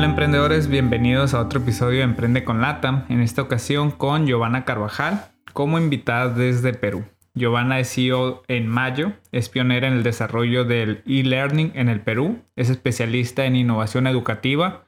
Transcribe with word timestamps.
Hola 0.00 0.08
emprendedores, 0.08 0.68
bienvenidos 0.68 1.34
a 1.34 1.42
otro 1.42 1.60
episodio 1.60 1.98
de 1.98 2.04
Emprende 2.04 2.42
con 2.42 2.62
Latam, 2.62 3.04
en 3.10 3.20
esta 3.20 3.42
ocasión 3.42 3.90
con 3.90 4.26
Giovanna 4.26 4.64
Carvajal 4.64 5.26
como 5.52 5.78
invitada 5.78 6.32
desde 6.32 6.72
Perú. 6.72 7.04
Giovanna 7.34 7.78
es 7.80 7.92
CEO 7.92 8.42
en 8.48 8.66
Mayo, 8.66 9.12
es 9.30 9.50
pionera 9.50 9.88
en 9.88 9.92
el 9.92 10.02
desarrollo 10.02 10.64
del 10.64 11.02
e-learning 11.04 11.72
en 11.74 11.90
el 11.90 12.00
Perú, 12.00 12.38
es 12.56 12.70
especialista 12.70 13.44
en 13.44 13.56
innovación 13.56 14.06
educativa, 14.06 14.86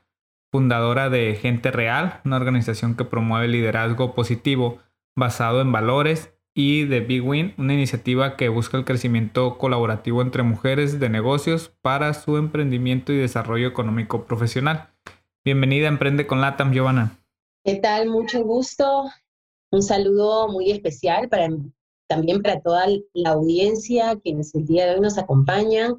fundadora 0.50 1.10
de 1.10 1.34
Gente 1.34 1.70
Real, 1.70 2.22
una 2.24 2.36
organización 2.36 2.96
que 2.96 3.04
promueve 3.04 3.48
liderazgo 3.48 4.14
positivo 4.14 4.78
basado 5.14 5.60
en 5.60 5.72
valores, 5.72 6.32
y 6.54 6.84
de 6.84 7.00
Big 7.00 7.22
Win, 7.22 7.54
una 7.56 7.74
iniciativa 7.74 8.36
que 8.36 8.48
busca 8.48 8.76
el 8.76 8.84
crecimiento 8.84 9.56
colaborativo 9.56 10.20
entre 10.20 10.42
mujeres 10.42 11.00
de 11.00 11.08
negocios 11.08 11.72
para 11.80 12.12
su 12.14 12.36
emprendimiento 12.36 13.12
y 13.12 13.16
desarrollo 13.16 13.68
económico 13.68 14.26
profesional. 14.26 14.91
Bienvenida 15.44 15.86
a 15.86 15.88
Emprende 15.88 16.24
con 16.24 16.40
Latam, 16.40 16.72
Giovanna. 16.72 17.18
¿Qué 17.64 17.74
tal? 17.74 18.08
Mucho 18.08 18.44
gusto. 18.44 19.10
Un 19.72 19.82
saludo 19.82 20.46
muy 20.46 20.70
especial 20.70 21.28
para, 21.28 21.48
también 22.06 22.42
para 22.42 22.60
toda 22.60 22.86
la 23.12 23.30
audiencia 23.30 24.14
quienes 24.22 24.54
el 24.54 24.66
día 24.66 24.86
de 24.86 24.94
hoy 24.94 25.00
nos 25.00 25.18
acompañan. 25.18 25.96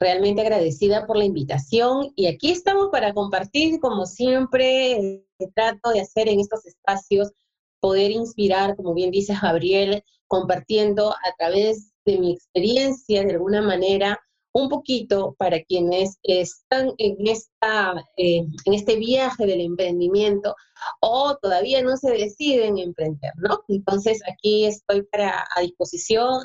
Realmente 0.00 0.40
agradecida 0.40 1.06
por 1.06 1.16
la 1.16 1.24
invitación 1.24 2.12
y 2.16 2.26
aquí 2.26 2.50
estamos 2.50 2.88
para 2.90 3.14
compartir, 3.14 3.78
como 3.78 4.04
siempre, 4.04 5.24
trato 5.54 5.90
de 5.90 6.00
hacer 6.00 6.28
en 6.28 6.40
estos 6.40 6.66
espacios, 6.66 7.30
poder 7.78 8.10
inspirar, 8.10 8.74
como 8.74 8.94
bien 8.94 9.12
dice 9.12 9.36
Gabriel, 9.40 10.02
compartiendo 10.26 11.12
a 11.12 11.36
través 11.38 11.92
de 12.04 12.18
mi 12.18 12.32
experiencia 12.32 13.22
de 13.22 13.30
alguna 13.30 13.62
manera 13.62 14.18
un 14.52 14.68
poquito 14.68 15.34
para 15.38 15.62
quienes 15.62 16.18
están 16.22 16.92
en, 16.98 17.16
esta, 17.26 17.94
eh, 18.16 18.44
en 18.64 18.74
este 18.74 18.96
viaje 18.96 19.46
del 19.46 19.60
emprendimiento 19.60 20.54
o 21.00 21.36
todavía 21.40 21.82
no 21.82 21.96
se 21.96 22.10
deciden 22.10 22.78
emprender, 22.78 23.32
¿no? 23.36 23.60
Entonces 23.68 24.20
aquí 24.30 24.66
estoy 24.66 25.02
para, 25.04 25.44
a 25.56 25.60
disposición 25.60 26.42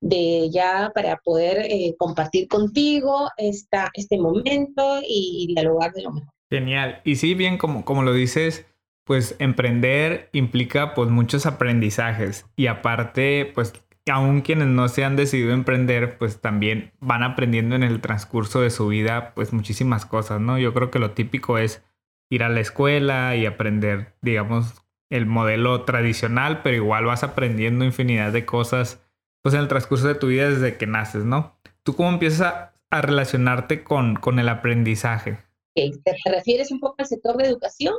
de 0.00 0.48
ya 0.52 0.90
para 0.94 1.16
poder 1.18 1.66
eh, 1.68 1.94
compartir 1.98 2.48
contigo 2.48 3.28
esta, 3.36 3.90
este 3.94 4.18
momento 4.18 5.00
y, 5.02 5.46
y, 5.48 5.54
dialogar 5.54 5.92
de 5.92 6.02
lo 6.02 6.12
mejor. 6.12 6.32
Genial. 6.50 7.00
Y 7.04 7.16
sí, 7.16 7.34
bien, 7.34 7.58
como, 7.58 7.84
como 7.84 8.02
lo 8.02 8.12
dices, 8.12 8.66
pues 9.04 9.36
emprender 9.38 10.28
implica 10.32 10.94
pues 10.94 11.10
muchos 11.10 11.46
aprendizajes 11.46 12.46
y 12.56 12.66
aparte 12.66 13.50
pues 13.54 13.72
aún 14.10 14.40
quienes 14.40 14.68
no 14.68 14.88
se 14.88 15.04
han 15.04 15.16
decidido 15.16 15.52
emprender, 15.52 16.18
pues 16.18 16.40
también 16.40 16.92
van 17.00 17.22
aprendiendo 17.22 17.76
en 17.76 17.82
el 17.82 18.00
transcurso 18.00 18.60
de 18.60 18.70
su 18.70 18.88
vida, 18.88 19.32
pues 19.34 19.52
muchísimas 19.52 20.06
cosas, 20.06 20.40
¿no? 20.40 20.58
Yo 20.58 20.74
creo 20.74 20.90
que 20.90 20.98
lo 20.98 21.12
típico 21.12 21.58
es 21.58 21.82
ir 22.30 22.42
a 22.42 22.48
la 22.48 22.60
escuela 22.60 23.36
y 23.36 23.46
aprender, 23.46 24.14
digamos, 24.22 24.82
el 25.10 25.26
modelo 25.26 25.84
tradicional, 25.84 26.62
pero 26.62 26.76
igual 26.76 27.04
vas 27.04 27.22
aprendiendo 27.22 27.84
infinidad 27.84 28.32
de 28.32 28.46
cosas, 28.46 29.00
pues 29.42 29.54
en 29.54 29.60
el 29.60 29.68
transcurso 29.68 30.08
de 30.08 30.14
tu 30.14 30.28
vida 30.28 30.48
desde 30.48 30.76
que 30.76 30.86
naces, 30.86 31.24
¿no? 31.24 31.58
¿Tú 31.82 31.94
cómo 31.94 32.08
empiezas 32.08 32.40
a, 32.42 32.68
relacionarte 33.00 33.84
con, 33.84 34.16
con 34.16 34.38
el 34.38 34.48
aprendizaje? 34.48 35.38
¿Te 35.74 36.14
refieres 36.30 36.70
un 36.70 36.80
poco 36.80 36.96
al 36.98 37.06
sector 37.06 37.36
de 37.36 37.46
educación 37.46 37.94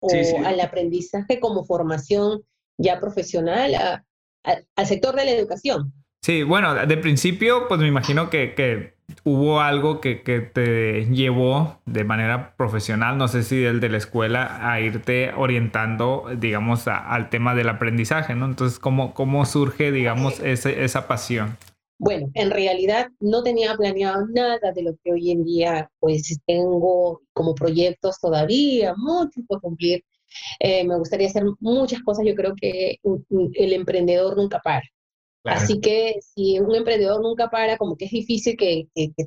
o 0.00 0.10
al 0.44 0.60
aprendizaje 0.60 1.38
como 1.38 1.64
formación 1.64 2.44
ya 2.76 2.98
profesional? 2.98 4.04
Al 4.44 4.86
sector 4.86 5.14
de 5.16 5.24
la 5.24 5.30
educación. 5.32 5.92
Sí, 6.24 6.42
bueno, 6.42 6.74
de 6.86 6.96
principio, 6.96 7.68
pues 7.68 7.80
me 7.80 7.86
imagino 7.86 8.30
que, 8.30 8.54
que 8.54 8.94
hubo 9.24 9.60
algo 9.60 10.00
que, 10.00 10.22
que, 10.22 10.40
te 10.40 11.04
llevó 11.10 11.80
de 11.84 12.04
manera 12.04 12.56
profesional, 12.56 13.18
no 13.18 13.28
sé 13.28 13.42
si 13.42 13.62
el 13.62 13.78
de 13.80 13.90
la 13.90 13.98
escuela, 13.98 14.72
a 14.72 14.80
irte 14.80 15.32
orientando, 15.36 16.24
digamos, 16.36 16.88
al 16.88 17.28
tema 17.28 17.54
del 17.54 17.68
aprendizaje, 17.68 18.34
¿no? 18.34 18.46
Entonces, 18.46 18.78
¿cómo, 18.78 19.12
cómo 19.12 19.44
surge, 19.44 19.92
digamos, 19.92 20.40
ese, 20.40 20.84
esa 20.84 21.06
pasión? 21.06 21.58
Bueno, 21.98 22.30
en 22.34 22.50
realidad 22.50 23.08
no 23.20 23.42
tenía 23.42 23.76
planeado 23.76 24.26
nada 24.28 24.72
de 24.74 24.82
lo 24.82 24.96
que 25.04 25.12
hoy 25.12 25.30
en 25.30 25.44
día, 25.44 25.90
pues, 26.00 26.38
tengo 26.46 27.20
como 27.34 27.54
proyectos 27.54 28.18
todavía, 28.18 28.94
mucho 28.96 29.42
por 29.46 29.60
cumplir 29.60 30.02
eh, 30.60 30.84
me 30.84 30.98
gustaría 30.98 31.28
hacer 31.28 31.44
muchas 31.60 32.02
cosas, 32.02 32.24
yo 32.26 32.34
creo 32.34 32.54
que 32.60 32.98
el 33.54 33.72
emprendedor 33.72 34.36
nunca 34.36 34.60
para. 34.60 34.84
Así 35.44 35.78
que 35.80 36.16
si 36.22 36.58
un 36.58 36.74
emprendedor 36.74 37.20
nunca 37.20 37.50
para, 37.50 37.76
como 37.76 37.96
que 37.96 38.06
es 38.06 38.10
difícil 38.10 38.56
que, 38.56 38.88
que, 38.94 39.12
que 39.14 39.26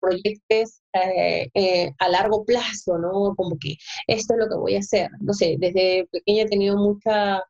proyectes 0.00 0.82
eh, 0.92 1.48
eh, 1.54 1.92
a 1.98 2.08
largo 2.08 2.44
plazo, 2.44 2.96
¿no? 2.98 3.34
Como 3.34 3.58
que 3.58 3.76
esto 4.06 4.34
es 4.34 4.40
lo 4.40 4.48
que 4.48 4.56
voy 4.56 4.76
a 4.76 4.80
hacer. 4.80 5.10
No 5.20 5.32
sé, 5.32 5.56
desde 5.58 6.06
pequeña 6.12 6.44
he 6.44 6.48
tenido 6.48 6.76
mucha, 6.76 7.42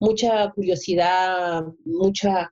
mucha 0.00 0.50
curiosidad, 0.52 1.64
mucha 1.84 2.50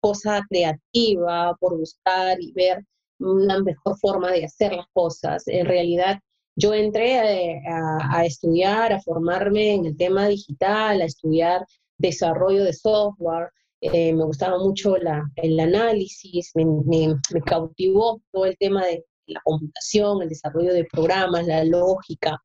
cosa 0.00 0.44
creativa 0.48 1.56
por 1.60 1.78
buscar 1.78 2.36
y 2.40 2.52
ver 2.52 2.84
una 3.20 3.60
mejor 3.62 3.96
forma 3.98 4.32
de 4.32 4.46
hacer 4.46 4.72
las 4.72 4.86
cosas. 4.92 5.46
En 5.46 5.66
realidad, 5.66 6.18
yo 6.56 6.72
entré 6.72 7.18
a, 7.66 8.24
estudiar, 8.24 8.92
a 8.92 9.00
formarme 9.00 9.74
en 9.74 9.86
el 9.86 9.96
tema 9.96 10.28
digital, 10.28 11.00
a 11.00 11.04
estudiar 11.04 11.64
desarrollo 11.98 12.64
de 12.64 12.72
software. 12.72 13.50
Eh, 13.80 14.12
me 14.14 14.24
gustaba 14.24 14.58
mucho 14.58 14.96
el 14.96 15.60
análisis, 15.60 16.52
me, 16.54 16.64
me, 16.64 17.40
cautivó 17.44 18.20
todo 18.32 18.46
el 18.46 18.56
tema 18.56 18.86
de 18.86 19.04
la 19.26 19.40
computación, 19.44 20.22
el 20.22 20.28
desarrollo 20.28 20.72
de 20.72 20.84
programas, 20.84 21.46
la 21.46 21.64
lógica. 21.64 22.40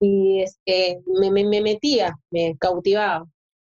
Y 0.00 0.42
este, 0.42 1.00
me, 1.06 1.30
me 1.30 1.60
metía, 1.60 2.16
me 2.30 2.56
cautivaba. 2.58 3.26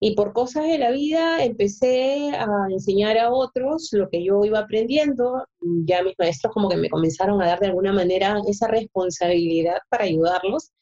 Y 0.01 0.15
por 0.15 0.33
cosas 0.33 0.65
de 0.65 0.79
la 0.79 0.91
vida 0.91 1.45
empecé 1.45 2.31
a 2.31 2.47
enseñar 2.71 3.17
a 3.19 3.33
otros 3.33 3.89
lo 3.93 4.09
que 4.11 4.25
yo 4.25 4.45
iba 4.45 4.59
aprendiendo. 4.59 5.47
Ya 5.87 6.03
mis 6.03 6.15
maestros 6.19 6.53
como 6.53 6.69
que 6.69 6.77
me 6.77 6.91
comenzaron 6.91 7.41
a 7.41 7.47
dar 7.47 7.61
de 7.61 7.69
alguna 7.69 7.93
manera 7.93 8.41
esa 8.49 8.69
responsabilidad 8.69 9.79
para 9.89 10.05
ayudarlos. 10.05 10.73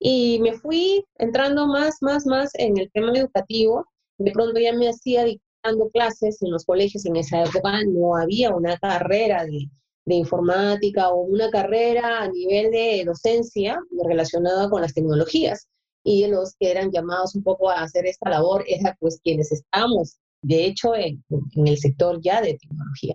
Y 0.00 0.38
me 0.40 0.54
fui 0.54 1.04
entrando 1.18 1.66
más, 1.66 1.98
más, 2.00 2.26
más 2.26 2.50
en 2.54 2.78
el 2.78 2.90
tema 2.92 3.12
educativo. 3.12 3.84
De 4.18 4.32
pronto 4.32 4.58
ya 4.58 4.72
me 4.72 4.88
hacía 4.88 5.24
dictando 5.24 5.90
clases 5.90 6.42
en 6.42 6.50
los 6.50 6.64
colegios. 6.64 7.04
En 7.06 7.16
esa 7.16 7.42
época 7.44 7.82
no 7.86 8.16
había 8.16 8.50
una 8.54 8.76
carrera 8.78 9.44
de, 9.44 9.68
de 10.06 10.14
informática 10.14 11.10
o 11.10 11.20
una 11.22 11.50
carrera 11.50 12.22
a 12.22 12.28
nivel 12.28 12.70
de 12.70 13.04
docencia 13.04 13.78
relacionada 14.04 14.70
con 14.70 14.82
las 14.82 14.94
tecnologías 14.94 15.68
y 16.04 16.26
los 16.26 16.54
que 16.58 16.70
eran 16.70 16.90
llamados 16.90 17.34
un 17.34 17.42
poco 17.42 17.70
a 17.70 17.82
hacer 17.82 18.06
esta 18.06 18.30
labor 18.30 18.64
eran 18.66 18.94
pues 19.00 19.20
quienes 19.22 19.52
estamos, 19.52 20.18
de 20.42 20.66
hecho, 20.66 20.94
en, 20.94 21.22
el 21.54 21.78
sector 21.78 22.20
ya 22.22 22.40
de 22.40 22.56
tecnología. 22.58 23.14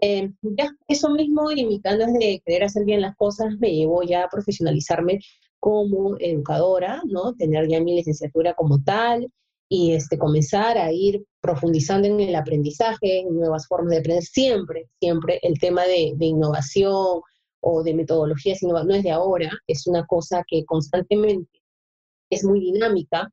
Eh, 0.00 0.30
ya, 0.42 0.70
eso 0.86 1.10
mismo 1.10 1.50
y 1.50 1.64
mi 1.64 1.80
ganas 1.80 2.12
de 2.12 2.40
querer 2.44 2.64
hacer 2.64 2.84
bien 2.84 3.00
las 3.00 3.16
cosas 3.16 3.54
me 3.58 3.74
llevó 3.74 4.02
ya 4.02 4.24
a 4.24 4.28
profesionalizarme 4.28 5.18
como 5.58 6.16
educadora, 6.20 7.02
¿no? 7.06 7.34
Tener 7.34 7.68
ya 7.68 7.80
mi 7.80 7.96
licenciatura 7.96 8.54
como 8.54 8.82
tal 8.82 9.28
y 9.68 9.92
este, 9.92 10.18
comenzar 10.18 10.78
a 10.78 10.92
ir 10.92 11.24
profundizando 11.40 12.06
en 12.06 12.20
el 12.20 12.34
aprendizaje, 12.34 13.20
en 13.20 13.34
nuevas 13.34 13.66
formas 13.66 13.90
de 13.90 13.98
aprender, 13.98 14.22
siempre, 14.22 14.88
siempre 15.00 15.40
el 15.42 15.58
tema 15.58 15.84
de, 15.84 16.12
de 16.16 16.26
innovación 16.26 17.20
o 17.60 17.82
de 17.82 17.94
metodologías 17.94 18.62
no 18.62 18.94
es 18.94 19.02
de 19.02 19.10
ahora, 19.10 19.50
es 19.66 19.86
una 19.86 20.06
cosa 20.06 20.44
que 20.46 20.64
constantemente 20.64 21.57
es 22.30 22.44
muy 22.44 22.60
dinámica, 22.60 23.30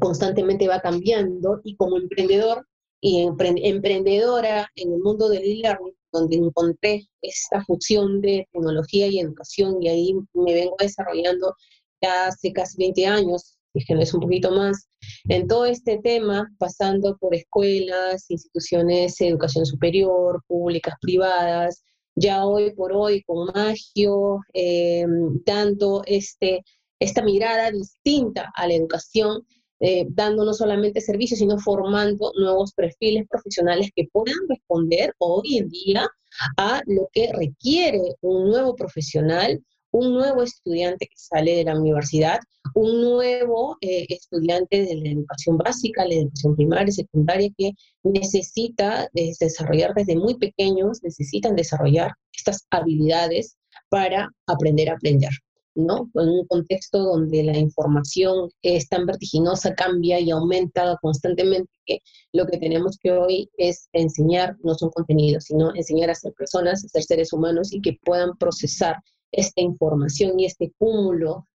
constantemente 0.00 0.68
va 0.68 0.80
cambiando 0.80 1.60
y 1.64 1.76
como 1.76 1.96
emprendedor 1.96 2.66
y 3.00 3.20
emprendedora 3.20 4.68
en 4.74 4.92
el 4.92 4.98
mundo 5.00 5.28
del 5.28 5.44
e-learning, 5.44 5.94
donde 6.12 6.36
encontré 6.36 7.06
esta 7.22 7.62
fusión 7.64 8.20
de 8.20 8.48
tecnología 8.52 9.06
y 9.06 9.20
educación 9.20 9.82
y 9.82 9.88
ahí 9.88 10.14
me 10.34 10.54
vengo 10.54 10.76
desarrollando 10.78 11.54
ya 12.02 12.26
hace 12.26 12.52
casi 12.52 12.76
20 12.78 13.06
años, 13.06 13.58
es 13.74 14.14
un 14.14 14.20
poquito 14.20 14.50
más, 14.50 14.88
en 15.28 15.46
todo 15.46 15.66
este 15.66 15.98
tema, 15.98 16.48
pasando 16.58 17.16
por 17.18 17.34
escuelas, 17.34 18.30
instituciones 18.30 19.16
de 19.16 19.28
educación 19.28 19.66
superior, 19.66 20.42
públicas, 20.46 20.94
privadas, 21.00 21.82
ya 22.14 22.46
hoy 22.46 22.72
por 22.74 22.92
hoy 22.92 23.22
con 23.24 23.52
Magio, 23.54 24.40
eh, 24.54 25.04
dando 25.44 26.02
este, 26.06 26.64
esta 26.98 27.22
mirada 27.22 27.70
distinta 27.70 28.52
a 28.54 28.66
la 28.66 28.74
educación, 28.74 29.46
eh, 29.80 30.06
dando 30.08 30.44
no 30.44 30.54
solamente 30.54 31.00
servicios, 31.00 31.38
sino 31.38 31.58
formando 31.58 32.32
nuevos 32.38 32.72
perfiles 32.72 33.26
profesionales 33.28 33.90
que 33.94 34.08
puedan 34.10 34.38
responder 34.48 35.12
hoy 35.18 35.58
en 35.58 35.68
día 35.68 36.08
a 36.56 36.82
lo 36.86 37.08
que 37.12 37.30
requiere 37.32 38.00
un 38.22 38.48
nuevo 38.48 38.74
profesional, 38.74 39.62
un 39.90 40.14
nuevo 40.14 40.42
estudiante 40.42 41.06
que 41.06 41.16
sale 41.16 41.56
de 41.56 41.64
la 41.64 41.78
universidad, 41.78 42.38
un 42.74 43.02
nuevo 43.02 43.76
eh, 43.80 44.06
estudiante 44.08 44.84
de 44.84 44.96
la 44.96 45.10
educación 45.10 45.56
básica, 45.58 46.06
la 46.06 46.14
educación 46.14 46.56
primaria, 46.56 46.92
secundaria, 46.92 47.50
que 47.56 47.72
necesita 48.02 49.08
desarrollar 49.12 49.94
desde 49.94 50.16
muy 50.16 50.36
pequeños, 50.36 51.02
necesitan 51.02 51.54
desarrollar 51.54 52.12
estas 52.32 52.66
habilidades 52.70 53.56
para 53.88 54.30
aprender 54.46 54.90
a 54.90 54.94
aprender. 54.94 55.30
¿No? 55.76 56.10
En 56.14 56.28
un 56.28 56.46
contexto 56.46 56.98
donde 56.98 57.42
la 57.44 57.56
información 57.56 58.50
es 58.62 58.88
tan 58.88 59.06
vertiginosa, 59.06 59.74
cambia 59.74 60.18
y 60.18 60.30
aumenta 60.30 60.96
constantemente, 61.00 61.70
que 61.84 62.00
lo 62.32 62.46
que 62.46 62.58
tenemos 62.58 62.98
que 62.98 63.12
hoy 63.12 63.50
es 63.58 63.88
enseñar, 63.92 64.56
no 64.64 64.74
son 64.74 64.90
contenidos, 64.90 65.44
sino 65.44 65.74
enseñar 65.74 66.10
a 66.10 66.14
ser 66.14 66.32
personas, 66.32 66.84
a 66.84 66.88
ser 66.88 67.02
seres 67.02 67.32
humanos 67.32 67.72
y 67.72 67.80
que 67.80 67.98
puedan 68.04 68.36
procesar 68.38 68.96
esta 69.32 69.60
información 69.60 70.38
y 70.40 70.46
este 70.46 70.72
cúmulo 70.78 71.46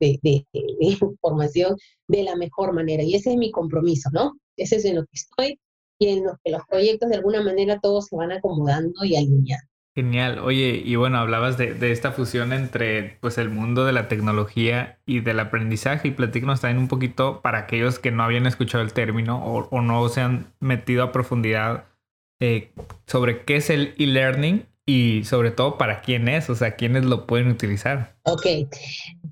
de, 0.00 0.46
información 0.80 1.76
de 2.08 2.22
la 2.22 2.36
mejor 2.36 2.72
manera. 2.74 3.02
Y 3.02 3.14
ese 3.14 3.30
es 3.30 3.36
mi 3.36 3.50
compromiso, 3.50 4.10
¿no? 4.12 4.34
Ese 4.56 4.76
es 4.76 4.84
en 4.84 4.96
lo 4.96 5.02
que 5.02 5.14
estoy 5.14 5.60
y 5.98 6.08
en 6.08 6.24
lo 6.24 6.38
que 6.44 6.50
los 6.50 6.62
proyectos 6.68 7.08
de 7.08 7.16
alguna 7.16 7.42
manera 7.42 7.80
todos 7.80 8.06
se 8.06 8.16
van 8.16 8.32
acomodando 8.32 9.04
y 9.04 9.16
alineando. 9.16 9.71
Genial. 9.94 10.38
Oye, 10.38 10.82
y 10.82 10.96
bueno, 10.96 11.18
hablabas 11.18 11.58
de, 11.58 11.74
de, 11.74 11.92
esta 11.92 12.12
fusión 12.12 12.54
entre 12.54 13.18
pues 13.20 13.36
el 13.36 13.50
mundo 13.50 13.84
de 13.84 13.92
la 13.92 14.08
tecnología 14.08 14.98
y 15.04 15.20
del 15.20 15.38
aprendizaje 15.38 16.08
y 16.08 16.10
platícanos 16.12 16.62
también 16.62 16.78
un 16.78 16.88
poquito 16.88 17.42
para 17.42 17.58
aquellos 17.58 17.98
que 17.98 18.10
no 18.10 18.22
habían 18.22 18.46
escuchado 18.46 18.82
el 18.82 18.94
término 18.94 19.44
o, 19.44 19.80
no 19.82 20.08
se 20.08 20.22
han 20.22 20.54
metido 20.60 21.02
a 21.02 21.12
profundidad 21.12 21.84
eh, 22.40 22.72
sobre 23.06 23.44
qué 23.44 23.56
es 23.56 23.68
el 23.68 23.94
e-learning 23.98 24.66
y 24.86 25.24
sobre 25.24 25.50
todo 25.50 25.76
para 25.76 26.00
quién 26.00 26.26
es, 26.26 26.48
o 26.48 26.54
sea, 26.54 26.74
quiénes 26.74 27.04
lo 27.04 27.26
pueden 27.26 27.48
utilizar. 27.48 28.16
Ok, 28.24 28.46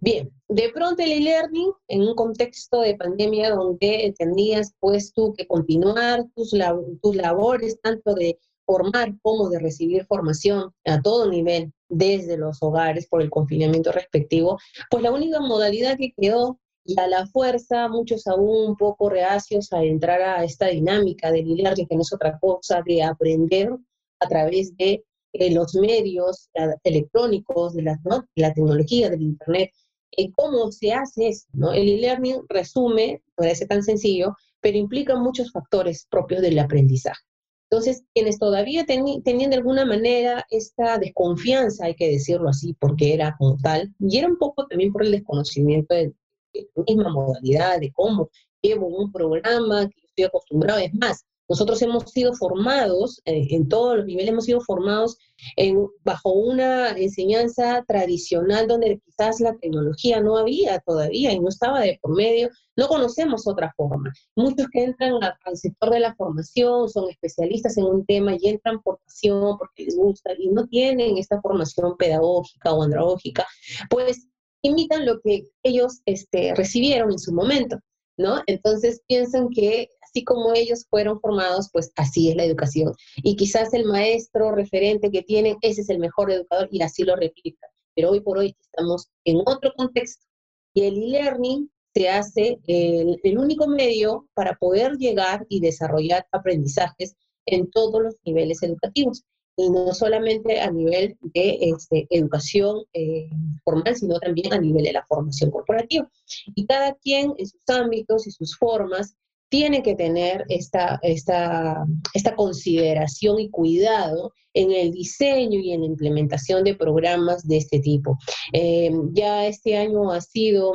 bien. 0.00 0.30
De 0.48 0.68
pronto 0.74 1.02
el 1.02 1.12
e-learning 1.12 1.72
en 1.88 2.02
un 2.02 2.14
contexto 2.14 2.82
de 2.82 2.96
pandemia 2.96 3.50
donde 3.50 4.14
tenías 4.18 4.74
pues 4.78 5.14
tú 5.14 5.32
que 5.32 5.46
continuar 5.46 6.26
tus, 6.36 6.54
tus 7.02 7.16
labores 7.16 7.80
tanto 7.80 8.14
de 8.14 8.38
formar 8.70 9.12
como 9.20 9.50
de 9.50 9.58
recibir 9.58 10.06
formación 10.06 10.72
a 10.84 11.02
todo 11.02 11.28
nivel 11.28 11.72
desde 11.88 12.36
los 12.36 12.62
hogares 12.62 13.08
por 13.08 13.20
el 13.20 13.28
confinamiento 13.28 13.90
respectivo, 13.90 14.60
pues 14.88 15.02
la 15.02 15.10
única 15.10 15.40
modalidad 15.40 15.96
que 15.98 16.12
quedó 16.16 16.60
y 16.84 16.94
a 17.00 17.08
la 17.08 17.26
fuerza, 17.26 17.88
muchos 17.88 18.28
aún 18.28 18.70
un 18.70 18.76
poco 18.76 19.10
reacios 19.10 19.72
a 19.72 19.82
entrar 19.82 20.22
a 20.22 20.44
esta 20.44 20.68
dinámica 20.68 21.32
del 21.32 21.50
e 21.50 21.86
que 21.88 21.96
no 21.96 22.02
es 22.02 22.12
otra 22.12 22.38
cosa 22.38 22.80
de 22.86 23.02
aprender 23.02 23.76
a 24.20 24.28
través 24.28 24.76
de 24.76 25.04
eh, 25.32 25.52
los 25.52 25.74
medios 25.74 26.48
electrónicos, 26.84 27.74
de 27.74 27.82
la, 27.82 28.00
la 28.36 28.54
tecnología, 28.54 29.10
del 29.10 29.22
Internet. 29.22 29.72
Eh, 30.16 30.30
¿Cómo 30.36 30.70
se 30.70 30.92
hace 30.92 31.28
eso? 31.28 31.46
¿no? 31.52 31.72
El 31.72 31.88
e-learning 31.88 32.42
resume, 32.48 33.20
parece 33.34 33.66
tan 33.66 33.82
sencillo, 33.82 34.36
pero 34.60 34.78
implica 34.78 35.16
muchos 35.16 35.50
factores 35.50 36.06
propios 36.08 36.40
del 36.40 36.58
aprendizaje. 36.60 37.29
Entonces, 37.70 38.02
quienes 38.12 38.38
todavía 38.38 38.84
tenían 38.84 39.50
de 39.50 39.56
alguna 39.56 39.84
manera 39.84 40.44
esta 40.50 40.98
desconfianza, 40.98 41.84
hay 41.84 41.94
que 41.94 42.10
decirlo 42.10 42.48
así, 42.48 42.74
porque 42.80 43.14
era 43.14 43.36
como 43.38 43.56
tal, 43.58 43.94
y 44.00 44.18
era 44.18 44.26
un 44.26 44.38
poco 44.38 44.66
también 44.66 44.92
por 44.92 45.04
el 45.04 45.12
desconocimiento 45.12 45.94
de, 45.94 46.12
la 46.52 46.82
misma 46.84 47.10
modalidad, 47.10 47.78
de 47.78 47.92
cómo 47.92 48.28
llevo 48.60 48.88
un 48.88 49.12
programa 49.12 49.88
que 49.88 50.00
estoy 50.04 50.24
acostumbrado, 50.24 50.80
es 50.80 50.92
más, 50.94 51.24
nosotros 51.50 51.82
hemos 51.82 52.04
sido 52.04 52.32
formados, 52.32 53.20
eh, 53.24 53.48
en 53.50 53.68
todos 53.68 53.96
los 53.96 54.06
niveles 54.06 54.30
hemos 54.30 54.44
sido 54.44 54.60
formados 54.60 55.18
en, 55.56 55.84
bajo 56.04 56.32
una 56.32 56.90
enseñanza 56.90 57.84
tradicional 57.88 58.68
donde 58.68 59.00
quizás 59.04 59.40
la 59.40 59.56
tecnología 59.56 60.20
no 60.20 60.36
había 60.36 60.78
todavía 60.78 61.32
y 61.32 61.40
no 61.40 61.48
estaba 61.48 61.80
de 61.80 61.98
por 62.00 62.14
medio, 62.14 62.50
no 62.76 62.86
conocemos 62.86 63.48
otra 63.48 63.74
forma. 63.76 64.12
Muchos 64.36 64.68
que 64.72 64.84
entran 64.84 65.14
al 65.22 65.56
sector 65.56 65.90
de 65.90 65.98
la 65.98 66.14
formación 66.14 66.88
son 66.88 67.10
especialistas 67.10 67.76
en 67.76 67.84
un 67.84 68.06
tema 68.06 68.36
y 68.38 68.48
entran 68.48 68.80
por 68.80 69.00
pasión, 69.04 69.58
porque 69.58 69.86
les 69.86 69.96
gusta 69.96 70.30
y 70.38 70.50
no 70.50 70.68
tienen 70.68 71.18
esta 71.18 71.40
formación 71.40 71.96
pedagógica 71.96 72.72
o 72.72 72.84
andragógica, 72.84 73.44
pues 73.88 74.28
imitan 74.62 75.04
lo 75.04 75.20
que 75.20 75.48
ellos 75.64 76.00
este, 76.06 76.54
recibieron 76.54 77.10
en 77.10 77.18
su 77.18 77.32
momento. 77.32 77.80
¿No? 78.20 78.42
Entonces 78.46 79.00
piensan 79.08 79.48
que 79.48 79.88
así 80.02 80.24
como 80.24 80.52
ellos 80.52 80.84
fueron 80.90 81.18
formados, 81.20 81.70
pues 81.72 81.90
así 81.96 82.28
es 82.28 82.36
la 82.36 82.44
educación. 82.44 82.92
Y 83.16 83.34
quizás 83.34 83.72
el 83.72 83.86
maestro 83.86 84.52
referente 84.52 85.10
que 85.10 85.22
tienen, 85.22 85.56
ese 85.62 85.80
es 85.80 85.88
el 85.88 85.98
mejor 85.98 86.30
educador 86.30 86.68
y 86.70 86.82
así 86.82 87.02
lo 87.02 87.16
replica. 87.16 87.66
Pero 87.96 88.10
hoy 88.10 88.20
por 88.20 88.36
hoy 88.36 88.54
estamos 88.60 89.08
en 89.24 89.38
otro 89.46 89.72
contexto 89.74 90.26
y 90.74 90.82
el 90.82 91.02
e-learning 91.02 91.70
se 91.94 92.10
hace 92.10 92.58
el, 92.66 93.18
el 93.22 93.38
único 93.38 93.66
medio 93.66 94.28
para 94.34 94.54
poder 94.56 94.98
llegar 94.98 95.46
y 95.48 95.60
desarrollar 95.60 96.26
aprendizajes 96.30 97.16
en 97.46 97.70
todos 97.70 98.02
los 98.02 98.16
niveles 98.24 98.62
educativos 98.62 99.24
y 99.60 99.70
no 99.70 99.92
solamente 99.92 100.60
a 100.60 100.70
nivel 100.70 101.16
de 101.20 101.58
este, 101.60 102.06
educación 102.10 102.84
eh, 102.92 103.28
formal, 103.64 103.94
sino 103.94 104.18
también 104.18 104.52
a 104.52 104.58
nivel 104.58 104.84
de 104.84 104.92
la 104.92 105.04
formación 105.06 105.50
corporativa. 105.50 106.10
Y 106.54 106.66
cada 106.66 106.94
quien 106.94 107.34
en 107.36 107.46
sus 107.46 107.68
ámbitos 107.68 108.26
y 108.26 108.30
sus 108.30 108.56
formas 108.56 109.16
tiene 109.50 109.82
que 109.82 109.96
tener 109.96 110.44
esta, 110.48 110.98
esta, 111.02 111.84
esta 112.14 112.36
consideración 112.36 113.40
y 113.40 113.50
cuidado 113.50 114.32
en 114.54 114.70
el 114.70 114.92
diseño 114.92 115.58
y 115.60 115.72
en 115.72 115.80
la 115.80 115.86
implementación 115.86 116.64
de 116.64 116.76
programas 116.76 117.46
de 117.46 117.56
este 117.58 117.80
tipo. 117.80 118.16
Eh, 118.52 118.90
ya 119.12 119.46
este 119.46 119.76
año 119.76 120.10
ha 120.12 120.20
sido 120.20 120.72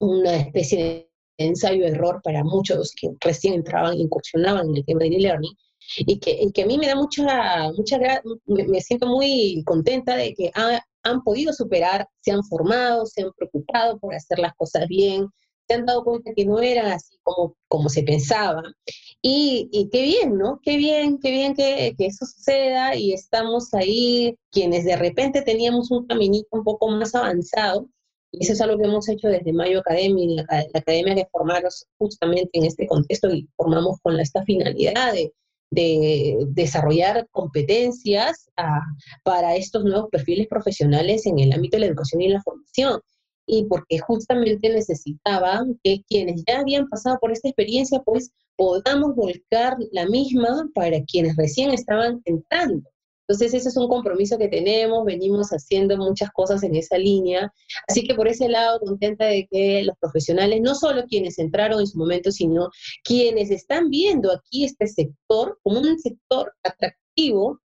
una 0.00 0.36
especie 0.36 0.84
de 0.84 1.12
ensayo-error 1.38 2.20
para 2.24 2.42
muchos 2.42 2.92
que 2.98 3.08
recién 3.20 3.54
entraban, 3.54 3.98
incursionaban 3.98 4.70
en 4.70 4.76
el 4.78 4.84
tema 4.84 5.00
de 5.00 5.08
e-learning, 5.08 5.54
y 5.98 6.18
que, 6.18 6.50
que, 6.52 6.62
a 6.62 6.66
mí 6.66 6.78
me 6.78 6.86
da 6.86 6.94
mucha, 6.94 7.70
mucha 7.76 7.98
me, 8.46 8.80
siento 8.80 9.06
muy 9.06 9.62
contenta 9.64 10.16
de 10.16 10.34
que 10.34 10.50
han 11.02 11.22
podido 11.22 11.52
superar, 11.52 12.08
se 12.20 12.32
han 12.32 12.44
formado, 12.44 13.06
se 13.06 13.22
han 13.22 13.32
preocupado 13.32 13.98
por 13.98 14.14
hacer 14.14 14.38
las 14.38 14.54
cosas 14.54 14.86
bien, 14.88 15.28
se 15.68 15.74
han 15.74 15.86
dado 15.86 16.04
cuenta 16.04 16.32
que 16.34 16.44
no 16.44 16.60
era 16.60 16.94
así 16.94 17.16
como, 17.22 17.56
como 17.68 17.88
se 17.88 18.02
pensaba. 18.02 18.62
Y, 19.20 19.68
y 19.72 19.88
qué 19.90 20.02
bien, 20.02 20.36
¿no? 20.36 20.60
Qué 20.62 20.76
bien, 20.76 21.18
qué 21.18 21.30
bien 21.30 21.54
que, 21.54 21.94
que, 21.96 22.06
eso 22.06 22.26
suceda 22.26 22.96
y 22.96 23.12
estamos 23.12 23.72
ahí, 23.74 24.36
quienes 24.50 24.84
de 24.84 24.96
repente 24.96 25.42
teníamos 25.42 25.90
un 25.90 26.06
caminito 26.06 26.48
un 26.52 26.64
poco 26.64 26.88
más 26.88 27.14
avanzado, 27.14 27.88
y 28.32 28.44
eso 28.44 28.54
es 28.54 28.60
algo 28.62 28.78
que 28.78 28.84
hemos 28.84 29.08
hecho 29.08 29.28
desde 29.28 29.52
Mayo 29.52 29.80
Academia, 29.80 30.44
la, 30.48 30.64
la 30.72 30.80
Academia 30.80 31.14
de 31.14 31.28
formarnos 31.30 31.86
justamente 31.98 32.50
en 32.54 32.64
este 32.64 32.86
contexto 32.86 33.30
y 33.30 33.48
formamos 33.56 33.98
con 34.02 34.18
esta 34.18 34.42
finalidad 34.44 35.12
de, 35.12 35.32
de 35.72 36.36
desarrollar 36.50 37.26
competencias 37.30 38.50
ah, 38.56 38.80
para 39.24 39.56
estos 39.56 39.84
nuevos 39.84 40.10
perfiles 40.10 40.46
profesionales 40.48 41.26
en 41.26 41.38
el 41.38 41.52
ámbito 41.52 41.76
de 41.76 41.80
la 41.80 41.86
educación 41.86 42.22
y 42.22 42.28
la 42.28 42.42
formación 42.42 43.00
y 43.46 43.64
porque 43.64 43.98
justamente 43.98 44.68
necesitaban 44.68 45.78
que 45.82 46.02
quienes 46.08 46.44
ya 46.46 46.60
habían 46.60 46.88
pasado 46.88 47.18
por 47.20 47.32
esta 47.32 47.48
experiencia, 47.48 48.00
pues 48.04 48.30
podamos 48.56 49.14
volcar 49.16 49.76
la 49.90 50.06
misma 50.06 50.68
para 50.74 51.02
quienes 51.04 51.36
recién 51.36 51.70
estaban 51.70 52.22
entrando. 52.24 52.88
Entonces, 53.26 53.54
ese 53.54 53.68
es 53.68 53.76
un 53.76 53.88
compromiso 53.88 54.36
que 54.36 54.48
tenemos, 54.48 55.04
venimos 55.04 55.50
haciendo 55.50 55.96
muchas 55.96 56.30
cosas 56.32 56.62
en 56.62 56.74
esa 56.74 56.98
línea. 56.98 57.52
Así 57.88 58.06
que 58.06 58.14
por 58.14 58.28
ese 58.28 58.48
lado, 58.48 58.80
contenta 58.80 59.26
de 59.26 59.46
que 59.50 59.82
los 59.84 59.96
profesionales, 59.98 60.60
no 60.60 60.74
solo 60.74 61.04
quienes 61.06 61.38
entraron 61.38 61.80
en 61.80 61.86
su 61.86 61.98
momento, 61.98 62.32
sino 62.32 62.68
quienes 63.04 63.50
están 63.50 63.90
viendo 63.90 64.32
aquí 64.32 64.64
este 64.64 64.86
sector 64.86 65.58
como 65.62 65.80
un 65.80 65.98
sector 65.98 66.52
atractivo. 66.64 67.60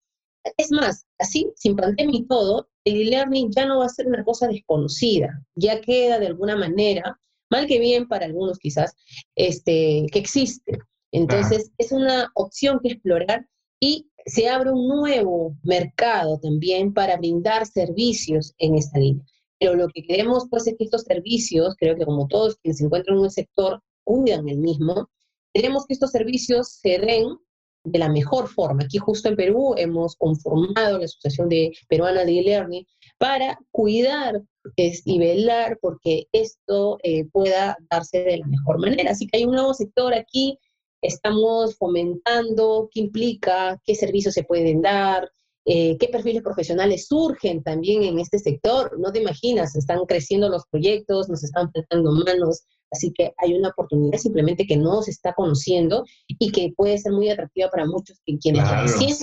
Es 0.56 0.70
más, 0.70 1.06
así, 1.18 1.50
sin 1.56 1.76
pandemia 1.76 2.20
y 2.20 2.26
todo, 2.26 2.68
el 2.84 3.02
e-learning 3.02 3.50
ya 3.54 3.66
no 3.66 3.80
va 3.80 3.86
a 3.86 3.90
ser 3.90 4.06
una 4.06 4.24
cosa 4.24 4.46
desconocida, 4.46 5.44
ya 5.56 5.80
queda 5.80 6.18
de 6.18 6.28
alguna 6.28 6.56
manera, 6.56 7.20
mal 7.50 7.66
que 7.66 7.78
bien 7.78 8.08
para 8.08 8.26
algunos 8.26 8.58
quizás, 8.58 8.94
este, 9.34 10.06
que 10.10 10.18
existe. 10.18 10.78
Entonces, 11.12 11.70
es 11.78 11.92
una 11.92 12.30
opción 12.34 12.80
que 12.82 12.92
explorar 12.92 13.46
y 13.80 14.10
se 14.26 14.48
abre 14.48 14.70
un 14.70 14.88
nuevo 14.88 15.56
mercado 15.62 16.38
también 16.38 16.92
para 16.92 17.16
brindar 17.16 17.66
servicios 17.66 18.54
en 18.58 18.76
esta 18.76 18.98
línea. 18.98 19.24
Pero 19.58 19.74
lo 19.74 19.88
que 19.88 20.02
queremos 20.02 20.46
pues 20.50 20.66
es 20.66 20.76
que 20.76 20.84
estos 20.84 21.02
servicios, 21.02 21.74
creo 21.78 21.96
que 21.96 22.04
como 22.04 22.28
todos 22.28 22.56
quienes 22.56 22.78
se 22.78 22.84
encuentran 22.84 23.16
en 23.16 23.24
un 23.24 23.30
sector, 23.30 23.82
cuidan 24.04 24.48
el 24.48 24.58
mismo, 24.58 25.08
queremos 25.52 25.86
que 25.86 25.94
estos 25.94 26.10
servicios 26.10 26.78
se 26.80 26.98
den 26.98 27.36
de 27.84 27.98
la 27.98 28.08
mejor 28.08 28.48
forma. 28.48 28.84
Aquí 28.84 28.98
justo 28.98 29.28
en 29.28 29.36
Perú 29.36 29.74
hemos 29.76 30.16
conformado 30.16 30.98
la 30.98 31.04
Asociación 31.04 31.48
de 31.48 31.72
Peruana 31.88 32.24
de 32.24 32.38
E-Learning 32.38 32.86
para 33.18 33.58
cuidar 33.70 34.42
y 34.76 35.18
velar 35.18 35.78
porque 35.80 36.26
esto 36.32 36.98
eh, 37.02 37.24
pueda 37.32 37.76
darse 37.90 38.22
de 38.22 38.38
la 38.38 38.46
mejor 38.46 38.78
manera. 38.78 39.12
Así 39.12 39.26
que 39.26 39.38
hay 39.38 39.44
un 39.44 39.54
nuevo 39.54 39.74
sector 39.74 40.14
aquí, 40.14 40.58
estamos 41.02 41.76
fomentando 41.76 42.88
qué 42.92 43.00
implica, 43.00 43.80
qué 43.84 43.94
servicios 43.94 44.34
se 44.34 44.44
pueden 44.44 44.82
dar, 44.82 45.30
eh, 45.64 45.96
qué 45.98 46.08
perfiles 46.08 46.42
profesionales 46.42 47.06
surgen 47.08 47.62
también 47.62 48.02
en 48.02 48.18
este 48.18 48.38
sector. 48.38 48.98
No 48.98 49.12
te 49.12 49.20
imaginas, 49.20 49.76
están 49.76 50.04
creciendo 50.06 50.48
los 50.48 50.64
proyectos, 50.70 51.28
nos 51.28 51.44
están 51.44 51.70
faltando 51.72 52.12
manos, 52.12 52.64
Así 52.90 53.12
que 53.12 53.34
hay 53.38 53.54
una 53.54 53.68
oportunidad 53.68 54.18
simplemente 54.18 54.66
que 54.66 54.76
no 54.76 55.02
se 55.02 55.10
está 55.10 55.34
conociendo 55.34 56.04
y 56.26 56.50
que 56.50 56.72
puede 56.76 56.98
ser 56.98 57.12
muy 57.12 57.28
atractiva 57.28 57.68
para 57.70 57.86
muchos 57.86 58.20
que 58.24 58.38
quienes 58.38 58.62
claro. 58.62 58.82
recién 58.82 59.16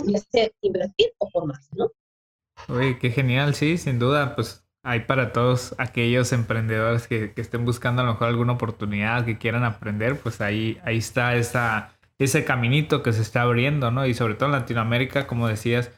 invertir 0.62 1.08
o 1.18 1.30
formarse, 1.30 1.70
¿no? 1.76 1.90
Uy, 2.70 2.98
qué 3.00 3.10
genial, 3.10 3.56
sí, 3.56 3.78
sin 3.78 4.00
duda, 4.00 4.36
pues 4.36 4.65
hay 4.86 5.02
para 5.02 5.34
todos 5.34 5.76
aquellos 5.78 6.32
emprendedores 6.32 7.08
que, 7.08 7.32
que, 7.34 7.42
estén 7.42 7.66
buscando 7.66 8.02
a 8.02 8.06
lo 8.06 8.14
mejor 8.14 8.30
alguna 8.30 8.54
oportunidad, 8.54 9.26
que 9.26 9.38
quieran 9.38 9.64
aprender, 9.64 10.20
pues 10.20 10.42
ahí, 10.42 10.80
ahí 10.86 10.98
está 10.98 11.36
esa, 11.36 11.94
ese 12.20 12.46
caminito 12.46 13.04
que 13.04 13.12
se 13.12 13.22
está 13.22 13.42
abriendo, 13.42 13.92
¿no? 13.92 14.06
Y 14.06 14.14
sobre 14.14 14.36
todo 14.36 14.48
en 14.48 14.54
Latinoamérica, 14.54 15.28
como 15.28 15.48
decías, 15.48 15.92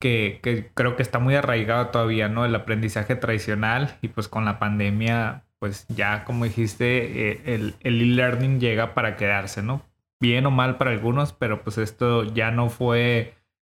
que, 0.00 0.40
que 0.42 0.70
creo 0.74 0.96
que 0.96 1.02
está 1.02 1.18
muy 1.18 1.34
arraigado 1.34 1.88
todavía, 1.88 2.28
¿no? 2.28 2.44
El 2.44 2.54
aprendizaje 2.54 3.16
tradicional 3.16 3.96
y 4.02 4.08
pues 4.08 4.28
con 4.28 4.44
la 4.44 4.58
pandemia 4.58 5.44
pues 5.64 5.86
ya 5.88 6.24
como 6.26 6.44
dijiste, 6.44 7.30
eh, 7.30 7.40
el 7.54 7.74
e-learning 7.80 8.60
llega 8.60 8.92
para 8.92 9.16
quedarse, 9.16 9.62
¿no? 9.62 9.80
Bien 10.20 10.44
o 10.44 10.50
mal 10.50 10.76
para 10.76 10.90
algunos, 10.90 11.32
pero 11.32 11.62
pues 11.62 11.78
esto 11.78 12.22
ya 12.22 12.50
no 12.50 12.68
fue, 12.68 13.32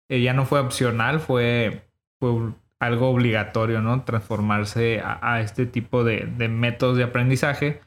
eh, 0.09 0.23
ya 0.23 0.33
no 0.33 0.47
fue 0.47 0.61
opcional, 0.61 1.21
fue, 1.21 1.83
fue 2.19 2.55
algo 2.87 3.11
obligatorio, 3.11 3.81
¿no? 3.81 4.05
Transformarse 4.05 5.01
a, 5.05 5.41
este 5.41 5.67
tipo 5.67 6.05
de, 6.05 6.27
métodos 6.49 6.97
de 6.97 7.05
aprendizaje. 7.05 7.81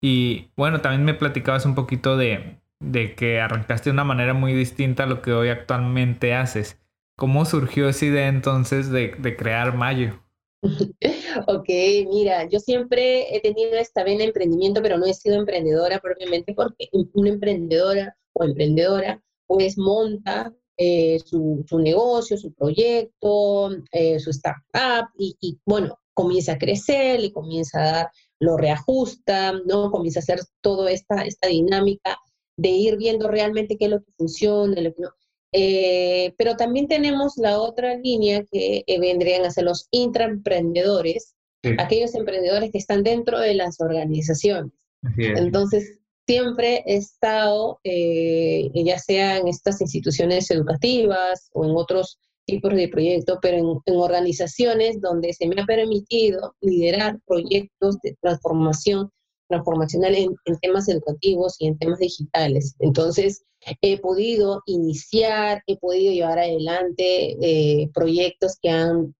Y 0.00 0.50
bueno, 0.56 0.80
también 0.80 1.04
me 1.04 1.14
platicabas 1.14 1.64
un 1.66 1.74
poquito 1.74 2.16
de, 2.16 2.58
de 2.80 3.14
que 3.14 3.40
arrancaste 3.40 3.90
de 3.90 3.94
una 3.94 4.04
manera 4.04 4.34
muy 4.34 4.52
distinta 4.52 5.04
a 5.04 5.06
lo 5.06 5.22
que 5.22 5.32
hoy 5.32 5.48
actualmente 5.48 6.34
haces. 6.34 6.80
¿Cómo 7.16 7.44
surgió 7.44 7.88
esa 7.88 8.06
idea 8.06 8.28
entonces 8.28 8.90
de, 8.90 9.14
de 9.18 9.36
crear 9.36 9.76
Mayo? 9.76 10.20
Ok, 11.46 11.68
mira, 12.08 12.48
yo 12.48 12.60
siempre 12.60 13.34
he 13.34 13.40
tenido 13.40 13.72
esta 13.72 14.04
vena 14.04 14.18
de 14.18 14.26
emprendimiento, 14.26 14.82
pero 14.82 14.98
no 14.98 15.06
he 15.06 15.14
sido 15.14 15.36
emprendedora 15.36 15.98
propiamente 15.98 16.54
porque 16.54 16.88
una 17.14 17.30
emprendedora 17.30 18.16
o 18.32 18.44
emprendedora 18.44 19.22
pues 19.46 19.76
monta 19.76 20.52
eh, 20.84 21.20
su, 21.24 21.64
negocio, 21.78 22.36
su 22.36 22.52
proyecto, 22.52 23.70
eh, 23.92 24.18
su 24.18 24.30
startup 24.30 25.10
y, 25.16 25.36
y, 25.40 25.56
bueno, 25.64 25.96
comienza 26.12 26.54
a 26.54 26.58
crecer, 26.58 27.20
y 27.20 27.30
comienza 27.30 27.78
a 27.78 27.92
dar, 27.92 28.10
lo 28.40 28.56
reajusta, 28.56 29.52
¿no? 29.64 29.92
Comienza 29.92 30.18
a 30.18 30.22
hacer 30.22 30.40
toda 30.60 30.90
esta, 30.90 31.22
esta 31.22 31.46
dinámica 31.46 32.18
de 32.56 32.70
ir 32.70 32.96
viendo 32.96 33.28
realmente 33.28 33.76
qué 33.78 33.84
es 33.84 33.90
lo 33.92 34.02
que 34.02 34.10
funciona, 34.18 34.80
lo 34.80 34.92
que 34.92 35.02
no. 35.02 35.10
Eh, 35.52 36.34
pero 36.36 36.56
también 36.56 36.88
tenemos 36.88 37.34
la 37.36 37.60
otra 37.60 37.96
línea 37.96 38.44
que 38.50 38.84
vendrían 39.00 39.44
a 39.44 39.52
ser 39.52 39.64
los 39.64 39.86
intraemprendedores, 39.92 41.36
aquellos 41.78 42.16
emprendedores 42.16 42.72
que 42.72 42.78
están 42.78 43.04
dentro 43.04 43.38
de 43.38 43.54
las 43.54 43.80
organizaciones. 43.80 44.72
Entonces, 45.16 46.00
siempre 46.26 46.82
he 46.86 46.96
estado, 46.96 47.80
eh, 47.84 48.70
ya 48.74 48.98
sea 48.98 49.38
en 49.38 49.48
estas 49.48 49.80
instituciones 49.80 50.50
educativas 50.50 51.50
o 51.52 51.64
en 51.64 51.72
otros 51.76 52.18
tipos 52.46 52.74
de 52.74 52.88
proyectos, 52.88 53.38
pero 53.40 53.56
en, 53.58 53.96
organizaciones 53.96 55.00
donde 55.00 55.32
se 55.32 55.46
me 55.46 55.60
ha 55.60 55.64
permitido 55.64 56.54
liderar 56.60 57.18
proyectos 57.26 57.98
de 58.02 58.16
transformación 58.20 59.10
transformacional 59.48 60.14
en, 60.14 60.34
temas 60.60 60.88
educativos 60.88 61.56
y 61.58 61.66
en 61.66 61.78
temas 61.78 61.98
digitales. 61.98 62.74
Entonces, 62.78 63.44
he 63.82 63.98
podido 63.98 64.62
iniciar, 64.66 65.62
he 65.66 65.76
podido 65.76 66.12
llevar 66.12 66.38
adelante 66.38 67.36
eh, 67.40 67.90
proyectos 67.92 68.56
que 68.60 68.70
han 68.70 69.14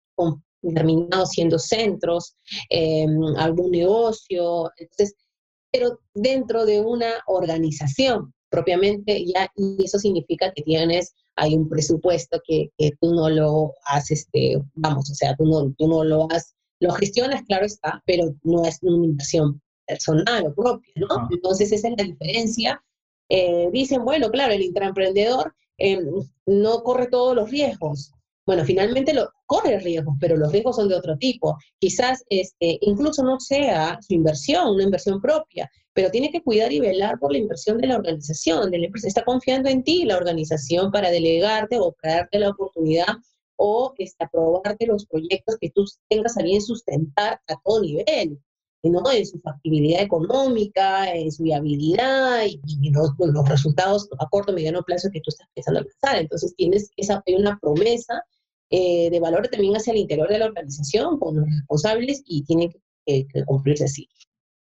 terminado 0.75 1.27
siendo 1.27 1.59
centros, 1.59 2.35
eh, 2.71 3.07
algún 3.37 3.73
negocio, 3.73 4.71
entonces, 4.79 5.15
pero 5.73 5.99
dentro 6.15 6.67
de 6.67 6.81
una 6.81 7.11
organización 7.27 8.33
propiamente, 8.51 9.25
ya, 9.25 9.51
y 9.57 9.83
eso 9.83 9.99
significa 9.99 10.53
que 10.53 10.63
tienes, 10.63 11.15
hay 11.37 11.55
un 11.55 11.69
presupuesto 11.69 12.39
que, 12.47 12.69
que 12.77 12.91
tú 13.01 13.15
no 13.15 13.31
lo 13.31 13.73
haces, 13.87 14.21
este, 14.27 14.63
vamos, 14.75 15.11
o 15.11 15.15
sea, 15.15 15.35
tú 15.37 15.47
no, 15.47 15.73
tú 15.79 15.89
no 15.89 16.05
lo 16.05 16.31
has, 16.31 16.55
lo 16.79 16.93
gestionas, 16.93 17.43
claro 17.47 17.65
está, 17.65 18.03
pero 18.05 18.35
no 18.43 18.65
es 18.67 18.79
una 18.83 19.07
inversión 19.07 19.61
personal 19.87 20.47
o 20.47 20.55
propia, 20.55 20.93
¿no? 20.97 21.07
Ah. 21.11 21.29
Entonces 21.31 21.73
esa 21.73 21.89
es 21.89 21.95
la 21.97 22.05
diferencia. 22.05 22.83
Eh, 23.31 23.71
dicen, 23.73 24.05
bueno, 24.05 24.31
claro, 24.31 24.53
el 24.53 24.63
intraemprendedor 24.63 25.55
eh, 25.79 25.99
no 26.47 26.83
corre 26.83 27.07
todos 27.07 27.35
los 27.35 27.51
riesgos. 27.51 28.13
Bueno, 28.45 28.65
finalmente 28.65 29.15
lo, 29.15 29.31
corre 29.47 29.79
riesgos, 29.79 30.17
pero 30.21 30.37
los 30.37 30.51
riesgos 30.51 30.77
son 30.77 30.89
de 30.89 30.97
otro 30.97 31.17
tipo. 31.17 31.57
Quizás 31.79 32.25
este, 32.29 32.79
incluso 32.81 33.23
no 33.23 33.39
sea 33.39 33.99
su 34.01 34.15
inversión, 34.15 34.75
una 34.75 34.83
inversión 34.83 35.21
propia, 35.21 35.71
pero 35.93 36.11
tiene 36.11 36.31
que 36.31 36.43
cuidar 36.43 36.73
y 36.73 36.81
velar 36.81 37.19
por 37.19 37.33
la 37.33 37.39
inversión 37.39 37.79
de 37.79 37.87
la 37.87 37.97
organización, 37.97 38.71
de 38.71 38.79
la 38.79 38.87
empresa. 38.87 39.09
Está 39.09 39.25
confiando 39.25 39.69
en 39.69 39.85
ti 39.85 40.05
la 40.05 40.17
organización 40.17 40.91
para 40.91 41.11
delegarte 41.11 41.79
o 41.79 41.93
para 41.93 42.17
darte 42.17 42.39
la 42.41 42.51
oportunidad 42.51 43.15
o 43.57 43.93
este, 43.99 44.25
aprobarte 44.25 44.87
los 44.87 45.07
proyectos 45.07 45.57
que 45.61 45.71
tú 45.71 45.85
tengas 46.09 46.37
a 46.37 46.43
bien 46.43 46.61
sustentar 46.61 47.41
a 47.47 47.55
todo 47.65 47.81
nivel. 47.81 48.41
¿No? 48.83 49.03
en 49.13 49.27
su 49.27 49.39
factibilidad 49.41 50.03
económica, 50.03 51.13
en 51.15 51.31
su 51.31 51.45
viabilidad 51.45 52.45
y, 52.47 52.91
los, 52.91 53.13
los, 53.19 53.49
resultados 53.49 54.09
a 54.19 54.29
corto, 54.29 54.53
mediano 54.53 54.83
plazo 54.83 55.11
que 55.13 55.21
tú 55.21 55.29
estás 55.29 55.49
pensando 55.55 55.81
alcanzar. 55.81 56.17
Entonces 56.17 56.55
tienes 56.57 56.91
esa, 56.97 57.23
una 57.27 57.59
promesa 57.61 58.25
eh, 58.71 59.11
de 59.11 59.21
valor 59.21 59.49
también 59.49 59.77
hacia 59.77 59.93
el 59.93 60.01
interior 60.01 60.29
de 60.29 60.39
la 60.39 60.47
organización 60.47 61.19
con 61.19 61.37
los 61.37 61.47
responsables 61.47 62.23
y 62.27 62.43
tiene 62.45 62.75
que, 63.07 63.27
cumplirse 63.47 63.85
así. 63.85 64.09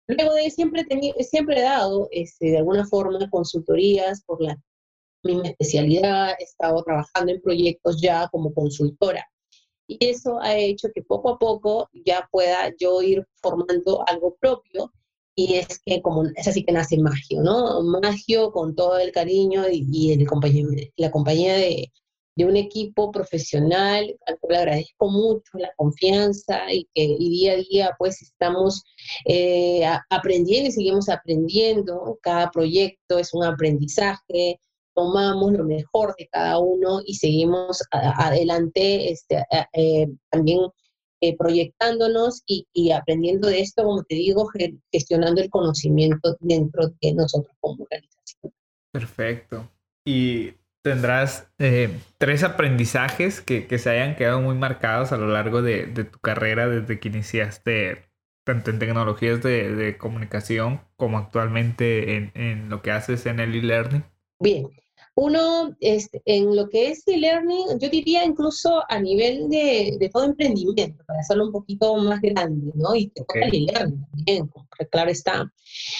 Luego 0.07 0.33
de 0.33 0.49
siempre, 0.49 0.85
siempre 1.19 1.59
he 1.59 1.61
dado, 1.61 2.07
este, 2.11 2.47
de 2.47 2.57
alguna 2.57 2.85
forma, 2.87 3.29
consultorías 3.29 4.23
por 4.23 4.41
la 4.41 4.57
misma 5.23 5.49
especialidad, 5.49 6.31
he 6.39 6.43
estado 6.43 6.81
trabajando 6.83 7.31
en 7.31 7.41
proyectos 7.41 8.01
ya 8.01 8.27
como 8.29 8.53
consultora. 8.53 9.23
Y 9.89 9.97
eso 10.01 10.39
ha 10.39 10.55
hecho 10.55 10.89
que 10.93 11.01
poco 11.01 11.29
a 11.31 11.39
poco 11.39 11.89
ya 12.05 12.29
pueda 12.31 12.71
yo 12.79 13.01
ir 13.01 13.25
formando 13.41 14.07
algo 14.07 14.35
propio. 14.39 14.93
Y 15.35 15.55
es 15.55 15.79
que 15.83 15.99
como 16.03 16.25
es 16.35 16.47
así 16.47 16.63
que 16.63 16.71
nace 16.71 16.97
Magio, 16.99 17.41
¿no? 17.41 17.81
Magio 17.81 18.51
con 18.51 18.75
todo 18.75 18.99
el 18.99 19.11
cariño 19.11 19.63
y, 19.71 20.11
el 20.11 20.27
la 20.97 21.09
compañía 21.09 21.53
de, 21.55 21.91
de, 22.35 22.45
un 22.45 22.55
equipo 22.55 23.11
profesional, 23.11 24.15
al 24.27 24.37
cual 24.39 24.57
agradezco 24.57 25.09
mucho 25.09 25.57
la 25.57 25.71
confianza 25.75 26.71
y 26.71 26.87
que 26.93 27.15
día 27.17 27.53
a 27.53 27.55
día 27.55 27.95
pues 27.97 28.21
estamos 28.21 28.83
eh, 29.25 29.87
aprendiendo 30.11 30.69
y 30.69 30.71
seguimos 30.71 31.09
aprendiendo. 31.09 32.19
Cada 32.21 32.51
proyecto 32.51 33.17
es 33.17 33.33
un 33.33 33.43
aprendizaje, 33.43 34.59
tomamos 34.99 35.53
lo 35.53 35.63
mejor 35.63 36.13
de 36.17 36.27
cada 36.27 36.59
uno 36.59 36.99
y 37.05 37.13
seguimos 37.15 37.81
adelante 37.91 39.11
este, 39.11 39.45
eh, 39.71 40.07
también 40.29 40.59
eh, 41.21 41.37
proyectándonos 41.37 42.43
y, 42.45 42.91
aprendiendo 42.91 43.47
de 43.47 43.61
esto, 43.61 43.85
como 43.85 44.03
te 44.03 44.15
digo, 44.15 44.49
gestionando 44.91 45.41
el 45.41 45.49
conocimiento 45.49 46.35
dentro 46.41 46.89
de 47.01 47.13
nosotros 47.13 47.55
como 47.61 47.83
organización. 47.83 48.53
Perfecto. 48.91 49.69
Y 50.03 50.53
tendrás 50.81 51.49
eh, 51.59 51.97
tres 52.17 52.43
aprendizajes 52.43 53.39
que, 53.39 53.67
que, 53.67 53.77
se 53.77 53.91
hayan 53.91 54.17
quedado 54.17 54.41
muy 54.41 54.55
marcados 54.55 55.13
a 55.13 55.17
lo 55.17 55.27
largo 55.27 55.61
de, 55.61 55.85
de 55.85 56.03
tu 56.03 56.19
carrera 56.19 56.67
desde 56.67 56.99
que 56.99 57.07
iniciaste 57.07 58.09
tanto 58.43 58.71
en 58.71 58.79
tecnologías 58.79 59.41
de, 59.43 59.75
de 59.75 59.97
comunicación 59.97 60.81
como 60.97 61.19
actualmente 61.19 62.15
en, 62.15 62.31
en, 62.33 62.69
lo 62.69 62.81
que 62.81 62.91
haces 62.91 63.25
en 63.27 63.39
el 63.39 63.55
e-learning. 63.55 64.03
Bien, 64.39 64.69
uno, 65.21 65.75
este, 65.81 66.21
en 66.23 66.55
lo 66.55 66.69
que 66.69 66.91
es 66.91 67.05
e-learning, 67.05 67.77
yo 67.77 67.89
diría 67.89 68.23
incluso 68.23 68.83
a 68.87 68.99
nivel 69.01 69.49
de, 69.49 69.97
de, 69.99 70.09
todo 70.09 70.23
emprendimiento, 70.23 71.03
para 71.05 71.19
hacerlo 71.19 71.47
un 71.47 71.51
poquito 71.51 71.97
más 71.97 72.21
grande, 72.21 72.71
¿no? 72.75 72.95
Y 72.95 73.07
te 73.09 73.25
el 73.35 73.53
e-learning 73.53 74.05
también, 74.11 74.49
claro 74.89 75.11
está, 75.11 75.51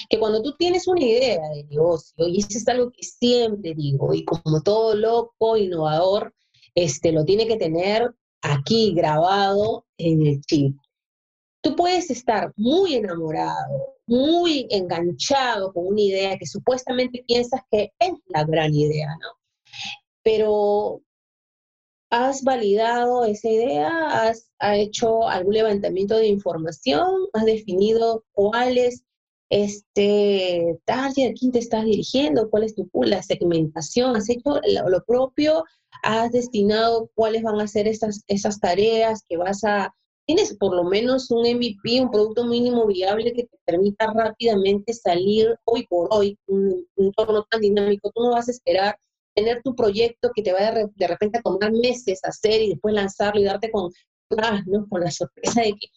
que 0.09 0.19
cuando 0.19 0.41
tú 0.41 0.55
tienes 0.57 0.87
una 0.87 1.03
idea 1.03 1.41
de 1.53 1.65
negocio, 1.65 2.27
y 2.29 2.39
eso 2.39 2.57
es 2.57 2.67
algo 2.69 2.91
que 2.91 3.03
siempre 3.03 3.73
digo, 3.75 4.13
y 4.13 4.23
como 4.23 4.63
todo 4.63 4.95
loco, 4.95 5.57
innovador, 5.57 6.33
este, 6.73 7.11
lo 7.11 7.25
tiene 7.25 7.45
que 7.45 7.57
tener 7.57 8.15
aquí 8.41 8.93
grabado 8.93 9.85
en 9.97 10.25
el 10.25 10.39
chip. 10.41 10.77
Tú 11.61 11.75
puedes 11.75 12.09
estar 12.09 12.53
muy 12.55 12.95
enamorado, 12.95 13.97
muy 14.09 14.67
enganchado 14.69 15.71
con 15.71 15.87
una 15.87 16.01
idea 16.01 16.37
que 16.37 16.45
supuestamente 16.45 17.23
piensas 17.27 17.61
que 17.71 17.91
es 17.99 18.11
la 18.27 18.43
gran 18.43 18.73
idea, 18.73 19.07
¿no? 19.21 19.39
pero 20.23 21.01
¿has 22.11 22.43
validado 22.43 23.25
esa 23.25 23.49
idea? 23.49 24.27
¿Has 24.27 24.51
hecho 24.61 25.27
algún 25.27 25.53
levantamiento 25.53 26.17
de 26.17 26.27
información? 26.27 27.27
¿Has 27.33 27.45
definido 27.45 28.23
cuál 28.33 28.77
es 28.77 29.03
este 29.49 30.79
target 30.85 31.31
a 31.31 31.33
quién 31.33 31.51
te 31.51 31.59
estás 31.59 31.85
dirigiendo? 31.85 32.49
¿Cuál 32.49 32.63
es 32.63 32.75
tu 32.75 32.89
la 33.03 33.23
segmentación? 33.23 34.15
¿Has 34.15 34.29
hecho 34.29 34.59
lo, 34.87 35.03
propio? 35.05 35.63
¿Has 36.03 36.31
destinado 36.31 37.09
cuáles 37.15 37.43
van 37.43 37.59
a 37.59 37.67
ser 37.67 37.87
estas, 37.87 38.23
esas 38.27 38.59
tareas 38.59 39.23
que 39.27 39.37
vas 39.37 39.63
a 39.63 39.95
tienes 40.29 40.55
por 40.57 40.75
lo 40.75 40.83
menos 40.83 41.31
un 41.31 41.39
MVP, 41.39 42.01
un 42.01 42.11
producto 42.11 42.45
mínimo 42.45 42.85
viable 42.85 43.33
que 43.33 43.45
te 43.45 43.57
permita 43.65 44.13
rápidamente 44.13 44.93
salir 44.93 45.55
hoy 45.65 45.87
por 45.87 46.07
hoy, 46.11 46.37
un, 46.45 46.85
entorno 46.97 47.47
tan 47.49 47.61
dinámico, 47.61 48.11
tú 48.13 48.21
no 48.21 48.33
vas 48.33 48.47
a 48.47 48.51
esperar 48.51 48.95
tener 49.35 49.63
tu 49.63 49.73
proyecto 49.73 50.29
que 50.35 50.43
te 50.43 50.53
va 50.53 50.69
de, 50.69 50.87
de 50.95 51.07
repente 51.07 51.39
a 51.39 51.41
tomar 51.41 51.71
meses 51.71 52.19
hacer 52.21 52.61
y 52.61 52.69
después 52.69 52.93
lanzarlo 52.93 53.41
y 53.41 53.45
darte 53.45 53.71
con, 53.71 53.91
ah, 54.37 54.61
¿no? 54.67 54.87
con 54.87 55.01
la 55.01 55.09
sorpresa 55.09 55.61
de 55.61 55.71
que 55.71 55.87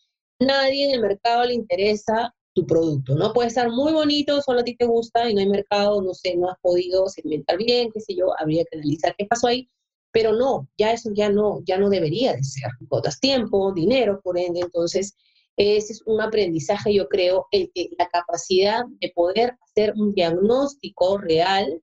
nadie 0.40 0.86
en 0.86 0.94
el 0.94 1.02
mercado 1.02 1.44
le 1.44 1.52
interesa 1.52 2.34
tu 2.54 2.66
producto, 2.66 3.14
¿no? 3.14 3.34
Puede 3.34 3.48
estar 3.48 3.68
muy 3.68 3.92
bonito, 3.92 4.40
solo 4.40 4.60
a 4.60 4.64
ti 4.64 4.74
te 4.76 4.86
gusta 4.86 5.28
y 5.28 5.34
no 5.34 5.40
hay 5.40 5.48
mercado, 5.50 6.00
no 6.00 6.14
sé, 6.14 6.36
no 6.36 6.48
has 6.48 6.58
podido 6.62 7.06
segmentar 7.08 7.58
bien, 7.58 7.90
qué 7.92 8.00
sé 8.00 8.14
yo, 8.14 8.32
habría 8.38 8.64
que 8.64 8.78
analizar 8.78 9.14
qué 9.18 9.26
pasó 9.26 9.48
ahí, 9.48 9.68
pero 10.12 10.33
no, 10.33 10.69
ya 10.78 10.92
eso 10.92 11.11
ya 11.14 11.31
no, 11.31 11.62
ya 11.64 11.78
no 11.78 11.88
debería 11.88 12.35
de 12.35 12.45
ser. 12.45 12.71
Botas 12.81 13.19
tiempo, 13.19 13.73
dinero, 13.73 14.21
por 14.23 14.38
ende, 14.38 14.61
entonces 14.61 15.16
ese 15.57 15.92
es 15.95 16.02
un 16.07 16.21
aprendizaje, 16.21 16.95
yo 16.95 17.09
creo, 17.09 17.47
el, 17.50 17.71
la 17.99 18.09
capacidad 18.09 18.85
de 19.00 19.12
poder 19.14 19.57
hacer 19.61 19.95
un 19.97 20.12
diagnóstico 20.14 21.19
real 21.19 21.83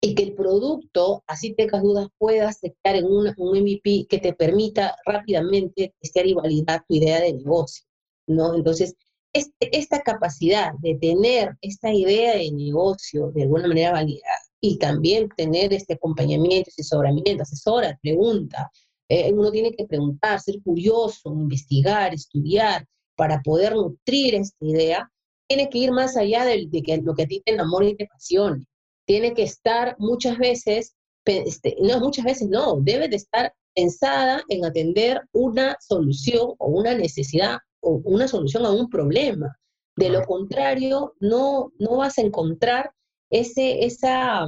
y 0.00 0.14
que 0.14 0.24
el 0.24 0.34
producto, 0.34 1.24
así 1.26 1.54
tengas 1.54 1.82
dudas, 1.82 2.08
pueda 2.18 2.48
aceptar 2.48 2.96
en 2.96 3.06
un, 3.06 3.32
un 3.36 3.58
MVP 3.58 4.06
que 4.08 4.18
te 4.18 4.34
permita 4.34 4.96
rápidamente 5.06 5.94
testear 6.00 6.26
y 6.26 6.34
validar 6.34 6.84
tu 6.86 6.94
idea 6.94 7.20
de 7.20 7.32
negocio, 7.32 7.86
¿no? 8.26 8.54
Entonces, 8.54 8.94
este, 9.32 9.76
esta 9.76 10.02
capacidad 10.02 10.72
de 10.80 10.96
tener 10.96 11.56
esta 11.60 11.92
idea 11.92 12.36
de 12.36 12.50
negocio 12.52 13.30
de 13.32 13.42
alguna 13.42 13.68
manera 13.68 13.92
validada 13.92 14.38
y 14.66 14.78
también 14.78 15.28
tener 15.36 15.72
este 15.72 15.94
acompañamiento, 15.94 16.70
asesoramiento, 16.70 17.44
asesora, 17.44 17.96
pregunta. 18.02 18.68
Eh, 19.08 19.32
uno 19.32 19.52
tiene 19.52 19.70
que 19.70 19.86
preguntar, 19.86 20.40
ser 20.40 20.56
curioso, 20.64 21.32
investigar, 21.32 22.12
estudiar 22.12 22.84
para 23.14 23.40
poder 23.42 23.76
nutrir 23.76 24.34
esta 24.34 24.66
idea. 24.66 25.10
Tiene 25.48 25.68
que 25.70 25.78
ir 25.78 25.92
más 25.92 26.16
allá 26.16 26.44
de, 26.44 26.68
que 26.84 26.96
lo 26.96 27.14
que 27.14 27.22
a 27.22 27.26
ti 27.26 27.40
te 27.44 27.52
y 27.54 27.94
te 27.94 28.04
apasione. 28.04 28.66
Tiene 29.06 29.34
que 29.34 29.44
estar 29.44 29.94
muchas 30.00 30.36
veces, 30.36 30.96
este, 31.24 31.76
no, 31.80 32.00
muchas 32.00 32.24
veces 32.24 32.48
no, 32.48 32.80
debe 32.80 33.08
de 33.08 33.16
estar 33.16 33.54
pensada 33.72 34.42
en 34.48 34.64
atender 34.64 35.22
una 35.32 35.76
solución 35.78 36.54
o 36.58 36.66
una 36.66 36.92
necesidad 36.94 37.58
o 37.80 38.00
una 38.04 38.26
solución 38.26 38.66
a 38.66 38.72
un 38.72 38.90
problema. 38.90 39.56
De 39.94 40.10
lo 40.10 40.24
contrario, 40.24 41.14
no, 41.20 41.70
no 41.78 41.98
vas 41.98 42.18
a 42.18 42.22
encontrar 42.22 42.90
ese, 43.30 43.84
esa, 43.84 44.46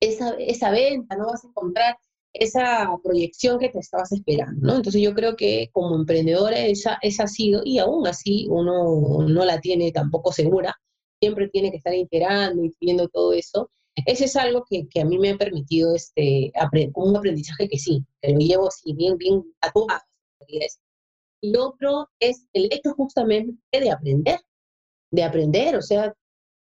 esa, 0.00 0.34
esa 0.38 0.70
venta, 0.70 1.16
no 1.16 1.26
vas 1.26 1.44
a 1.44 1.48
encontrar 1.48 1.96
esa 2.32 2.88
proyección 3.02 3.58
que 3.58 3.70
te 3.70 3.78
estabas 3.78 4.12
esperando, 4.12 4.60
¿no? 4.60 4.76
Entonces 4.76 5.00
yo 5.02 5.14
creo 5.14 5.36
que 5.36 5.70
como 5.72 5.96
emprendedora 5.96 6.58
esa, 6.66 6.98
esa 7.02 7.24
ha 7.24 7.28
sido, 7.28 7.62
y 7.64 7.78
aún 7.78 8.06
así 8.06 8.46
uno 8.50 9.26
no 9.26 9.44
la 9.44 9.60
tiene 9.60 9.92
tampoco 9.92 10.32
segura, 10.32 10.76
siempre 11.20 11.48
tiene 11.48 11.70
que 11.70 11.78
estar 11.78 11.94
enterando 11.94 12.64
y 12.64 12.74
viendo 12.80 13.08
todo 13.08 13.32
eso. 13.32 13.70
Ese 14.06 14.26
es 14.26 14.36
algo 14.36 14.64
que, 14.68 14.86
que 14.88 15.00
a 15.00 15.04
mí 15.04 15.18
me 15.18 15.30
ha 15.30 15.36
permitido 15.36 15.94
este, 15.94 16.52
un 16.94 17.16
aprendizaje 17.16 17.68
que 17.68 17.78
sí, 17.78 18.04
que 18.22 18.32
lo 18.32 18.38
llevo 18.38 18.68
así 18.68 18.92
bien, 18.94 19.16
bien 19.16 19.42
tatuado. 19.60 20.00
Y 21.40 21.56
otro 21.56 22.08
es 22.20 22.46
el 22.52 22.66
hecho 22.72 22.94
justamente 22.94 23.58
de 23.72 23.90
aprender, 23.90 24.40
de 25.10 25.24
aprender, 25.24 25.76
o 25.76 25.82
sea, 25.82 26.14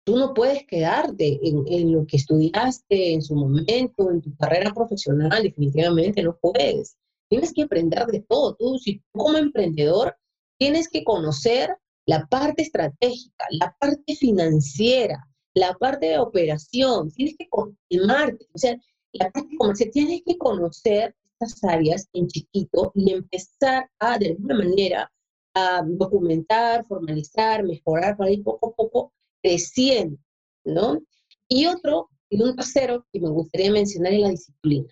Tú 0.06 0.16
no 0.16 0.34
puedes 0.34 0.64
quedarte 0.68 1.40
en, 1.42 1.90
lo 1.92 2.06
que 2.06 2.16
estudiaste 2.16 3.12
en 3.12 3.22
su 3.22 3.34
momento, 3.34 4.08
en 4.08 4.22
tu 4.22 4.36
carrera 4.36 4.72
profesional, 4.72 5.42
definitivamente 5.42 6.22
no 6.22 6.38
puedes. 6.40 6.96
Tienes 7.28 7.52
que 7.52 7.62
aprender 7.62 8.06
de 8.06 8.20
todo. 8.20 8.54
Tú, 8.54 8.78
si 8.78 9.02
como 9.10 9.36
emprendedor, 9.36 10.16
tienes 10.60 10.88
que 10.88 11.02
conocer 11.02 11.76
la 12.06 12.24
parte 12.26 12.62
estratégica, 12.62 13.46
la 13.50 13.76
parte 13.80 14.14
financiera, 14.14 15.26
la 15.54 15.74
parte 15.74 16.06
de 16.06 16.20
operación, 16.20 17.10
tienes 17.10 17.34
que 17.36 17.48
confirmarte, 17.48 18.46
o 18.54 18.58
sea, 18.58 18.76
la 19.10 19.28
parte 19.32 19.56
comercial, 19.56 19.90
tienes 19.92 20.22
que 20.24 20.38
conocer 20.38 21.16
estas 21.40 21.64
áreas 21.64 22.08
en 22.12 22.28
chiquito 22.28 22.92
y 22.94 23.10
empezar 23.12 23.90
a, 23.98 24.18
de 24.18 24.28
alguna 24.28 24.58
manera, 24.58 25.12
a 25.54 25.82
documentar, 25.84 26.86
formalizar, 26.86 27.64
mejorar 27.64 28.16
para 28.16 28.30
ir 28.30 28.44
poco 28.44 28.68
a 28.68 28.72
poco 28.72 29.12
creciendo, 29.46 30.18
¿no? 30.64 31.00
Y 31.48 31.66
otro, 31.66 32.10
y 32.28 32.42
un 32.42 32.56
tercero 32.56 33.06
que 33.12 33.20
me 33.20 33.28
gustaría 33.28 33.70
mencionar 33.70 34.12
es 34.12 34.20
la 34.20 34.30
disciplina. 34.30 34.88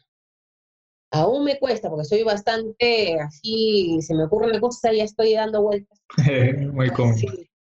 Aún 1.10 1.44
me 1.44 1.58
cuesta 1.58 1.90
porque 1.90 2.04
soy 2.04 2.22
bastante 2.22 3.18
así, 3.18 3.98
se 4.00 4.14
me 4.14 4.24
ocurre 4.24 4.50
una 4.50 4.60
cosa 4.60 4.92
y 4.92 4.98
ya 4.98 5.04
estoy 5.04 5.34
dando 5.34 5.62
vueltas. 5.62 6.00
Muy 6.72 6.88
cómodo. 6.90 7.16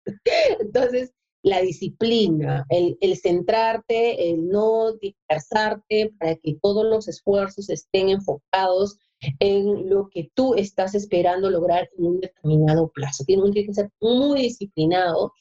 Entonces, 0.60 1.12
la 1.44 1.62
disciplina, 1.62 2.66
el, 2.70 2.98
el, 3.02 3.18
centrarte, 3.18 4.30
el 4.30 4.48
no 4.48 4.94
dispersarte 4.94 6.14
para 6.18 6.36
que 6.36 6.58
todos 6.62 6.86
los 6.86 7.10
esfuerzos 7.10 7.70
estén 7.70 8.10
enfocados 8.10 8.98
en 9.40 9.90
lo 9.90 10.10
que 10.10 10.30
tú 10.34 10.56
estás 10.56 10.96
esperando 10.96 11.50
lograr 11.50 11.90
en 11.98 12.06
un 12.06 12.20
determinado 12.20 12.90
plazo. 12.90 13.24
Tiene, 13.26 13.52
que 13.52 13.74
ser 13.74 13.90
muy 14.00 14.44
disciplinado 14.44 15.34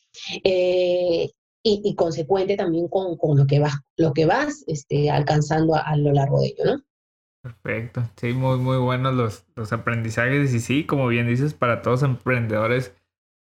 eh, 0.44 1.30
y, 1.62 1.94
consecuente 1.94 2.56
también 2.56 2.88
con, 2.88 3.16
lo 3.36 3.46
que 3.46 3.58
vas, 3.58 3.78
lo 3.96 4.12
que 4.12 4.26
vas 4.26 4.64
este, 4.66 5.10
alcanzando 5.10 5.74
a, 5.74 5.96
lo 5.96 6.12
largo 6.12 6.40
de 6.40 6.48
ello, 6.48 6.64
¿no? 6.64 6.82
Perfecto, 7.42 8.02
sí, 8.16 8.32
muy, 8.32 8.58
muy 8.58 8.78
buenos 8.78 9.14
los, 9.14 9.44
los 9.54 9.72
aprendizajes 9.72 10.52
y 10.52 10.60
sí, 10.60 10.84
como 10.84 11.06
bien 11.06 11.28
dices, 11.28 11.54
para 11.54 11.82
todos 11.82 12.02
emprendedores 12.02 12.92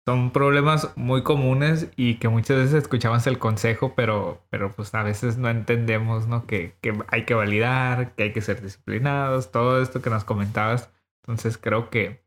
son 0.07 0.31
problemas 0.33 0.93
muy 0.97 1.23
comunes 1.23 1.89
y 1.97 2.15
que 2.17 2.29
muchas 2.29 2.57
veces 2.57 2.75
escuchamos 2.75 3.27
el 3.27 3.39
consejo, 3.39 3.95
pero, 3.95 4.43
pero 4.51 4.73
pues 4.73 4.95
a 4.95 5.03
veces 5.03 5.37
no 5.37 5.49
entendemos, 5.51 6.27
¿no? 6.27 6.47
Que, 6.47 6.75
que, 6.81 6.99
hay 7.09 7.25
que 7.25 7.35
validar, 7.35 8.15
que 8.15 8.25
hay 8.25 8.33
que 8.33 8.41
ser 8.41 8.63
disciplinados, 8.63 9.53
todo 9.53 9.83
esto 9.83 10.03
que 10.03 10.11
nos 10.11 10.25
comentabas. 10.25 10.91
Entonces 11.23 11.59
creo 11.59 11.91
que 11.91 12.25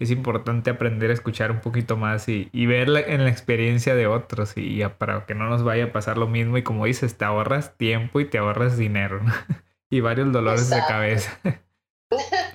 es 0.00 0.10
importante 0.10 0.70
aprender 0.70 1.10
a 1.10 1.14
escuchar 1.14 1.50
un 1.50 1.60
poquito 1.60 1.96
más 1.96 2.28
y, 2.28 2.48
y 2.52 2.66
ver 2.66 2.88
en 3.06 3.24
la 3.24 3.30
experiencia 3.30 3.94
de 3.94 4.06
otros 4.06 4.54
y 4.56 4.82
para 4.98 5.26
que 5.26 5.34
no 5.34 5.48
nos 5.48 5.62
vaya 5.62 5.84
a 5.84 5.92
pasar 5.92 6.16
lo 6.16 6.26
mismo 6.26 6.56
y 6.56 6.62
como 6.62 6.86
dices, 6.86 7.18
te 7.18 7.26
ahorras 7.26 7.76
tiempo 7.76 8.18
y 8.18 8.24
te 8.24 8.38
ahorras 8.38 8.78
dinero 8.78 9.22
¿no? 9.22 9.32
y 9.90 10.00
varios 10.00 10.32
dolores 10.32 10.70
de 10.70 10.80
cabeza. 10.88 11.38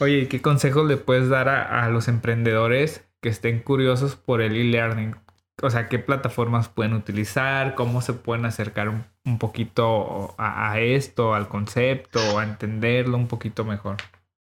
Oye, 0.00 0.28
¿qué 0.28 0.40
consejos 0.40 0.86
le 0.86 0.96
puedes 0.96 1.28
dar 1.28 1.48
a, 1.48 1.88
los 1.88 2.06
emprendedores 2.06 3.04
que 3.20 3.28
estén 3.28 3.60
curiosos 3.60 4.14
por 4.14 4.40
el 4.40 4.54
e-learning? 4.54 5.16
O 5.60 5.70
sea, 5.70 5.88
¿qué 5.88 5.98
plataformas 5.98 6.68
pueden 6.68 6.92
utilizar? 6.92 7.74
¿Cómo 7.74 8.00
se 8.00 8.12
pueden 8.12 8.44
acercar 8.44 8.90
un, 8.90 9.38
poquito 9.40 10.36
a, 10.38 10.78
esto, 10.78 11.34
al 11.34 11.48
concepto, 11.48 12.38
a 12.38 12.44
entenderlo 12.44 13.16
un 13.16 13.26
poquito 13.26 13.64
mejor? 13.64 13.96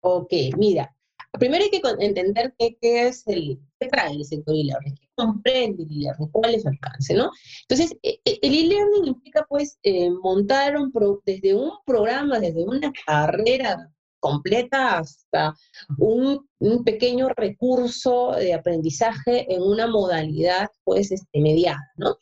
Ok, 0.02 0.32
mira, 0.56 0.94
primero 1.32 1.64
hay 1.64 1.70
que 1.70 1.82
entender 1.98 2.54
qué, 2.56 2.76
es 2.80 3.26
el, 3.26 3.58
qué 3.80 3.88
trae 3.88 4.12
el 4.12 4.24
sector 4.24 4.54
e-learning, 4.54 4.94
qué 4.94 5.08
comprende 5.16 5.82
el 5.82 5.90
e-learning, 5.90 6.28
cuál 6.28 6.54
es 6.54 6.62
su 6.62 6.68
alcance, 6.68 7.14
¿no? 7.14 7.32
Entonces, 7.62 7.98
e, 8.04 8.20
e, 8.24 8.38
el 8.42 8.54
e-learning 8.54 9.06
implica, 9.06 9.44
pues, 9.48 9.76
eh, 9.82 10.08
montar 10.22 10.76
un 10.76 10.92
desde 11.26 11.52
un 11.52 11.72
programa, 11.84 12.38
desde 12.38 12.62
una 12.62 12.92
carrera 13.04 13.92
completa 14.22 14.98
hasta 14.98 15.54
un, 15.98 16.46
pequeño 16.84 17.28
recurso 17.36 18.32
de 18.32 18.54
aprendizaje 18.54 19.52
en 19.52 19.60
una 19.62 19.88
modalidad 19.88 20.70
pues 20.84 21.10
este, 21.10 21.40
mediada, 21.40 21.82
¿no? 21.96 22.16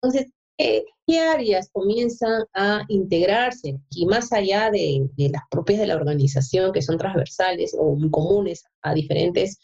Entonces, 0.00 0.32
¿qué, 0.56 1.18
áreas 1.18 1.68
comienzan 1.72 2.44
a 2.54 2.84
integrarse? 2.88 3.78
Y 3.90 4.06
más 4.06 4.32
allá 4.32 4.70
de, 4.70 5.10
las 5.16 5.42
propias 5.50 5.80
de 5.80 5.88
la 5.88 5.96
organización, 5.96 6.72
que 6.72 6.82
son 6.82 6.98
transversales 6.98 7.76
o 7.76 7.98
comunes 8.10 8.64
a 8.82 8.94
diferentes 8.94 9.58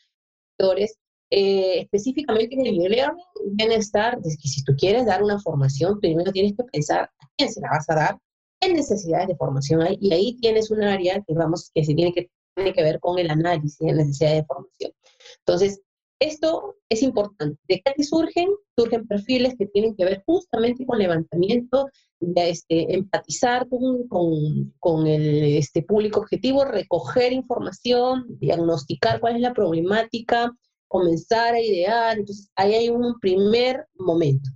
sectores, 0.51 0.99
eh, 1.31 1.81
específicamente 1.83 2.57
en 2.57 2.66
el 2.66 2.85
e-learning 2.85 3.25
deben 3.44 3.79
estar, 3.79 4.18
es 4.25 4.37
que 4.40 4.49
si 4.49 4.64
tú 4.64 4.75
quieres 4.77 5.07
dar 5.07 5.22
una 5.22 5.38
formación, 5.38 6.01
primero 6.01 6.33
tienes 6.33 6.55
que 6.57 6.64
pensar 6.64 7.03
a 7.03 7.29
quién 7.37 7.53
se 7.53 7.61
la 7.61 7.68
vas 7.70 7.88
a 7.88 7.94
dar, 7.94 8.18
qué 8.66 8.74
necesidades 8.74 9.29
de 9.29 9.37
formación 9.37 9.83
hay, 9.83 9.98
y 10.00 10.12
ahí 10.12 10.37
tienes 10.40 10.70
un 10.70 10.83
área 10.83 11.22
que, 11.26 11.35
vamos, 11.35 11.70
que 11.74 11.85
se 11.85 11.94
tiene 11.94 12.12
que, 12.12 12.31
tiene 12.55 12.72
que 12.72 12.83
ver 12.83 13.00
con 13.00 13.18
el 13.18 13.31
análisis 13.31 13.79
de 13.79 13.92
necesidades 13.92 14.42
de 14.42 14.46
formación. 14.46 14.92
Entonces, 15.38 15.81
esto 16.18 16.76
es 16.88 17.02
importante. 17.02 17.61
¿De 17.68 17.83
qué 17.85 18.02
surgen? 18.02 18.48
Surgen 18.76 19.07
perfiles 19.07 19.55
que 19.59 19.66
tienen 19.66 19.94
que 19.94 20.05
ver 20.05 20.22
justamente 20.24 20.87
con 20.87 20.98
levantamiento, 20.98 21.88
de 22.20 22.50
este, 22.50 22.94
empatizar 22.94 23.68
con, 23.68 24.72
con, 24.79 25.07
el 25.07 25.57
este, 25.59 25.83
público 25.83 26.20
objetivo, 26.20 26.64
recoger 26.64 27.33
información, 27.33 28.24
diagnosticar 28.40 29.20
cuál 29.20 29.37
es 29.37 29.42
la 29.42 29.52
problemática, 29.52 30.50
comenzar 30.88 31.55
a 31.55 31.61
idear. 31.61 32.18
Entonces, 32.18 32.50
ahí 32.57 32.74
hay 32.74 32.88
un 32.88 33.18
primer 33.20 33.87
momento. 33.98 34.48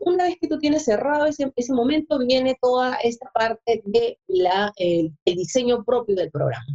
Una 0.00 0.24
vez 0.24 0.36
que 0.38 0.48
tú 0.48 0.58
tienes 0.58 0.84
cerrado 0.84 1.26
ese, 1.26 1.72
momento, 1.72 2.18
viene 2.18 2.56
toda 2.60 2.96
esta 2.96 3.30
parte 3.32 3.82
de 3.86 4.18
la, 4.26 4.72
el 4.76 5.14
diseño 5.24 5.84
propio 5.84 6.16
del 6.16 6.30
programa. 6.30 6.66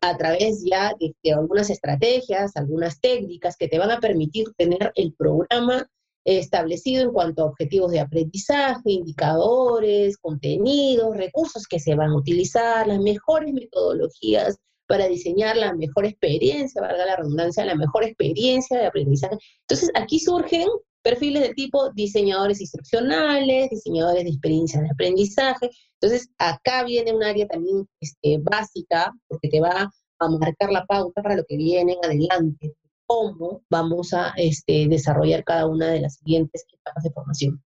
A 0.00 0.16
través 0.16 0.64
ya 0.64 0.94
de, 1.00 1.14
algunas 1.32 1.68
estrategias, 1.68 2.56
algunas 2.56 3.00
técnicas 3.00 3.56
que 3.56 3.66
te 3.66 3.78
van 3.78 3.90
a 3.90 4.00
permitir 4.00 4.46
tener 4.56 4.92
el 4.94 5.14
programa 5.14 5.88
establecido 6.24 7.02
en 7.02 7.12
cuanto 7.12 7.42
a 7.42 7.46
objetivos 7.46 7.90
de 7.90 8.00
aprendizaje, 8.00 8.82
indicadores, 8.84 10.16
contenidos, 10.18 11.16
recursos 11.16 11.66
que 11.66 11.80
se 11.80 11.94
van 11.94 12.10
a 12.10 12.16
utilizar, 12.16 12.86
las 12.86 13.00
mejores 13.00 13.52
metodologías 13.52 14.58
para 14.88 15.06
diseñar 15.06 15.56
la 15.56 15.74
mejor 15.74 16.06
experiencia, 16.06 16.80
valga 16.80 17.04
la 17.06 17.16
redundancia, 17.16 17.64
la 17.64 17.76
mejor 17.76 18.04
experiencia 18.04 18.78
de 18.78 18.86
aprendizaje. 18.86 19.36
Entonces, 19.60 19.90
aquí 19.94 20.18
surgen 20.18 20.66
perfiles 21.02 21.42
de 21.42 21.54
tipo 21.54 21.90
diseñadores 21.92 22.60
instruccionales, 22.60 23.70
diseñadores 23.70 24.24
de 24.24 24.30
experiencias 24.30 24.82
de 24.82 24.90
aprendizaje. 24.90 25.70
Entonces, 26.00 26.30
acá 26.38 26.84
viene 26.84 27.12
un 27.12 27.22
área 27.22 27.46
también 27.46 27.86
este, 28.00 28.38
básica, 28.38 29.12
porque 29.28 29.48
te 29.48 29.60
va 29.60 29.90
a 30.20 30.28
marcar 30.28 30.72
la 30.72 30.86
pauta 30.86 31.22
para 31.22 31.36
lo 31.36 31.44
que 31.44 31.56
viene 31.56 31.92
en 31.92 32.04
adelante, 32.04 32.74
cómo 33.06 33.62
vamos 33.70 34.14
a 34.14 34.32
este, 34.36 34.88
desarrollar 34.88 35.44
cada 35.44 35.66
una 35.66 35.88
de 35.90 36.00
las 36.00 36.16
siguientes 36.16 36.64
etapas 36.72 37.04
de 37.04 37.10
formación. 37.10 37.62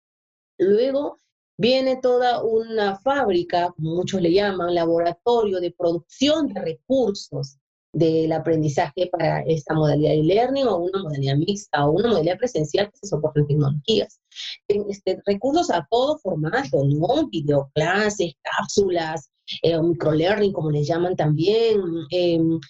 Luego 0.59 1.19
viene 1.59 1.97
toda 2.01 2.43
una 2.43 2.99
fábrica, 2.99 3.73
muchos 3.79 4.21
le 4.21 4.33
llaman, 4.33 4.75
laboratorio 4.75 5.61
de 5.61 5.73
producción 5.73 6.49
de 6.49 6.61
recursos 6.61 7.59
del 7.93 8.31
aprendizaje 8.33 9.09
para 9.11 9.41
esta 9.43 9.73
modalidad 9.73 10.11
de 10.11 10.23
learning 10.23 10.67
o 10.67 10.77
una 10.77 11.03
modalidad 11.03 11.37
mixta 11.37 11.87
o 11.87 11.93
una 11.93 12.09
modalidad 12.09 12.37
presencial 12.37 12.91
que 12.91 12.99
se 12.99 13.07
soporta 13.07 13.41
en 13.41 13.47
tecnologías. 13.47 14.21
Este, 14.69 15.19
recursos 15.25 15.71
a 15.71 15.87
todo 15.91 16.19
formato, 16.19 16.85
¿no? 16.85 17.27
Videoclases, 17.29 18.35
cápsulas, 18.43 19.31
eh, 19.63 19.81
microlearning, 19.81 20.53
como 20.53 20.71
les 20.71 20.87
llaman 20.87 21.17
también, 21.17 21.81
em, 22.11 22.61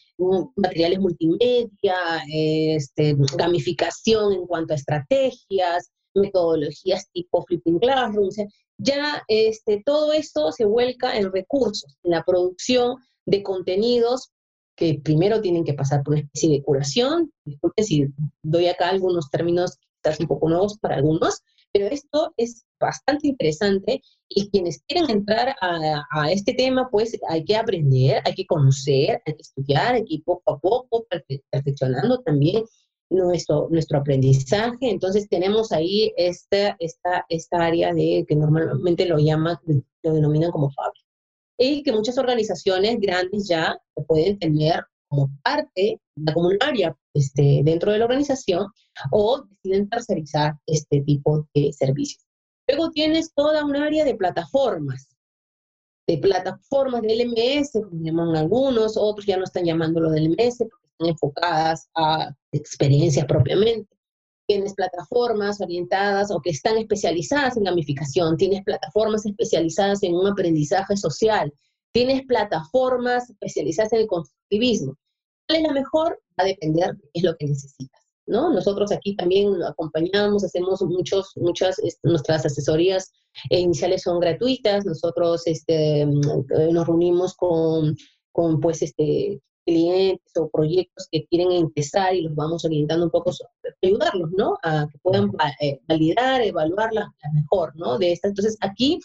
materiales 0.56 1.00
multimedia, 1.00 1.96
este, 2.32 3.16
gamificación 3.36 4.32
en 4.32 4.46
cuanto 4.46 4.74
a 4.74 4.76
estrategias, 4.76 5.90
metodologías 6.16 7.10
tipo 7.12 7.44
flipping 7.46 7.78
classroom. 7.78 8.30
ya 8.78 9.22
este, 9.28 9.82
todo 9.84 10.12
esto 10.12 10.52
se 10.52 10.64
vuelca 10.64 11.16
en 11.16 11.32
recursos, 11.32 11.96
en 12.02 12.12
la 12.12 12.24
producción 12.24 12.96
de 13.26 13.42
contenidos 13.42 14.30
que 14.76 15.00
primero 15.02 15.40
tienen 15.40 15.64
que 15.64 15.74
pasar 15.74 16.02
por 16.02 16.14
una 16.14 16.22
especie 16.22 16.50
de 16.50 16.62
curación. 16.62 17.32
Disculpen 17.44 17.84
si 17.84 18.06
doy 18.42 18.68
acá 18.68 18.90
algunos 18.90 19.30
términos 19.30 19.78
quizás 20.02 20.20
un 20.20 20.26
poco 20.26 20.48
nuevos 20.48 20.78
para 20.78 20.96
algunos, 20.96 21.42
pero 21.72 21.86
esto 21.86 22.32
es 22.36 22.64
bastante 22.78 23.28
interesante 23.28 24.02
y 24.28 24.50
quienes 24.50 24.82
quieren 24.86 25.10
entrar 25.10 25.54
a, 25.60 26.30
este 26.30 26.54
tema, 26.54 26.88
pues 26.90 27.18
hay 27.28 27.44
que 27.44 27.56
aprender, 27.56 28.22
hay 28.24 28.34
que 28.34 28.46
conocer, 28.46 29.22
hay 29.26 29.34
que 29.34 29.42
estudiar, 29.42 29.94
hay 29.94 30.04
que 30.04 30.14
ir 30.14 30.24
poco 30.24 30.52
a 30.52 30.58
poco 30.58 31.06
perfeccionando 31.50 32.20
también 32.22 32.64
nuestro, 33.10 33.68
nuestro 33.70 33.98
aprendizaje. 33.98 34.90
Entonces 34.90 35.28
tenemos 35.28 35.72
ahí 35.72 36.12
esta, 36.16 36.76
esta, 36.78 37.24
esta 37.28 37.64
área 37.64 37.92
de 37.92 38.24
que 38.28 38.36
normalmente 38.36 39.06
lo 39.06 39.18
llaman, 39.18 39.56
lo 40.02 40.12
denominan 40.12 40.50
como 40.50 40.70
fábrica 40.70 41.06
y 41.58 41.82
que 41.82 41.92
muchas 41.92 42.18
organizaciones 42.18 43.00
grandes 43.00 43.48
ya 43.48 43.78
pueden 44.06 44.38
tener 44.38 44.84
como 45.08 45.30
parte, 45.42 46.00
como 46.34 46.48
un 46.48 46.58
área 46.60 46.96
este, 47.14 47.62
dentro 47.64 47.92
de 47.92 47.98
la 47.98 48.04
organización 48.04 48.66
o 49.12 49.42
deciden 49.48 49.88
tercerizar 49.88 50.54
este 50.66 51.00
tipo 51.02 51.48
de 51.54 51.72
servicios. 51.72 52.24
Luego 52.68 52.90
tienes 52.90 53.32
toda 53.32 53.64
un 53.64 53.76
área 53.76 54.04
de 54.04 54.16
plataformas, 54.16 55.08
de 56.08 56.18
plataformas 56.18 57.02
de 57.02 57.16
LMS, 57.16 57.72
como 57.72 58.02
llaman 58.02 58.36
algunos, 58.36 58.96
otros 58.96 59.24
ya 59.26 59.36
no 59.36 59.44
están 59.44 59.64
llamándolo 59.64 60.10
de 60.10 60.20
LMS 60.20 60.64
enfocadas 61.00 61.88
a 61.94 62.34
experiencias 62.52 63.26
propiamente 63.26 63.96
tienes 64.46 64.74
plataformas 64.74 65.60
orientadas 65.60 66.30
o 66.30 66.40
que 66.40 66.50
están 66.50 66.78
especializadas 66.78 67.56
en 67.56 67.64
gamificación, 67.64 68.36
tienes 68.36 68.62
plataformas 68.64 69.26
especializadas 69.26 70.02
en 70.02 70.14
un 70.14 70.26
aprendizaje 70.26 70.96
social, 70.96 71.52
tienes 71.92 72.24
plataformas 72.26 73.28
especializadas 73.28 73.92
en 73.92 74.00
el 74.00 74.06
constructivismo. 74.06 74.96
¿Cuál 75.48 75.60
es 75.60 75.66
la 75.66 75.72
mejor? 75.72 76.20
Va 76.38 76.44
a 76.44 76.46
depender 76.46 76.94
de 76.94 77.02
qué 77.02 77.10
es 77.14 77.24
lo 77.24 77.36
que 77.36 77.46
necesitas. 77.46 78.02
¿no? 78.26 78.52
Nosotros 78.52 78.90
aquí 78.92 79.14
también 79.16 79.62
acompañamos, 79.62 80.44
hacemos 80.44 80.82
muchos, 80.82 81.32
muchas, 81.36 81.78
este, 81.78 82.08
nuestras 82.08 82.44
asesorías 82.44 83.12
iniciales 83.50 84.02
son 84.02 84.18
gratuitas, 84.18 84.84
nosotros 84.84 85.42
este, 85.46 86.06
mm, 86.06 86.72
nos 86.72 86.86
reunimos 86.86 87.34
con, 87.36 87.96
con 88.32 88.60
pues, 88.60 88.82
este, 88.82 89.40
clientes 89.66 90.32
o 90.36 90.48
proyectos 90.48 91.08
que 91.10 91.26
quieren 91.26 91.52
empezar 91.52 92.14
y 92.14 92.22
los 92.22 92.34
vamos 92.34 92.64
orientando 92.64 93.04
un 93.04 93.10
poco, 93.10 93.32
ayudarlos, 93.82 94.30
¿no? 94.30 94.56
A 94.62 94.86
que 94.90 94.98
puedan 94.98 95.30
eh, 95.60 95.80
validar, 95.88 96.40
evaluar 96.40 96.92
la, 96.92 97.12
mejor, 97.34 97.74
¿no? 97.76 97.98
De 97.98 98.12
esta. 98.12 98.28
Entonces, 98.28 98.56
aquí 98.60 99.00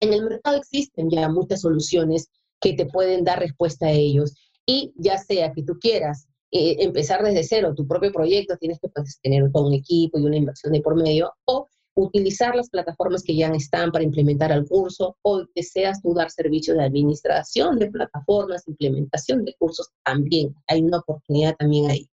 en 0.00 0.12
el 0.12 0.24
mercado 0.24 0.56
existen 0.56 1.10
ya 1.10 1.28
muchas 1.28 1.60
soluciones 1.60 2.28
que 2.60 2.74
te 2.74 2.86
pueden 2.86 3.24
dar 3.24 3.40
respuesta 3.40 3.86
a 3.86 3.90
ellos. 3.90 4.34
Y 4.64 4.92
ya 4.96 5.18
sea 5.18 5.52
que 5.52 5.64
tú 5.64 5.74
quieras 5.80 6.28
eh, 6.52 6.76
empezar 6.78 7.22
desde 7.24 7.42
cero 7.42 7.74
tu 7.74 7.86
propio 7.86 8.12
proyecto, 8.12 8.56
tienes 8.56 8.78
que 8.80 8.88
pues, 8.88 9.18
tener 9.20 9.50
todo 9.52 9.66
un 9.66 9.74
equipo 9.74 10.18
y 10.18 10.22
una 10.22 10.36
inversión 10.36 10.72
de 10.72 10.80
por 10.80 10.94
medio, 10.94 11.32
o 11.44 11.66
utilizar 11.94 12.54
las 12.54 12.70
plataformas 12.70 13.22
que 13.22 13.36
ya 13.36 13.48
están 13.48 13.92
para 13.92 14.04
implementar 14.04 14.52
el 14.52 14.66
curso 14.66 15.16
o 15.22 15.44
deseas 15.54 16.00
tú 16.02 16.14
dar 16.14 16.30
servicio 16.30 16.74
de 16.74 16.84
administración 16.84 17.78
de 17.78 17.90
plataformas, 17.90 18.66
implementación 18.66 19.44
de 19.44 19.54
cursos, 19.58 19.90
también 20.04 20.54
hay 20.66 20.82
una 20.82 20.98
oportunidad 20.98 21.54
también 21.56 21.90
ahí. 21.90 22.08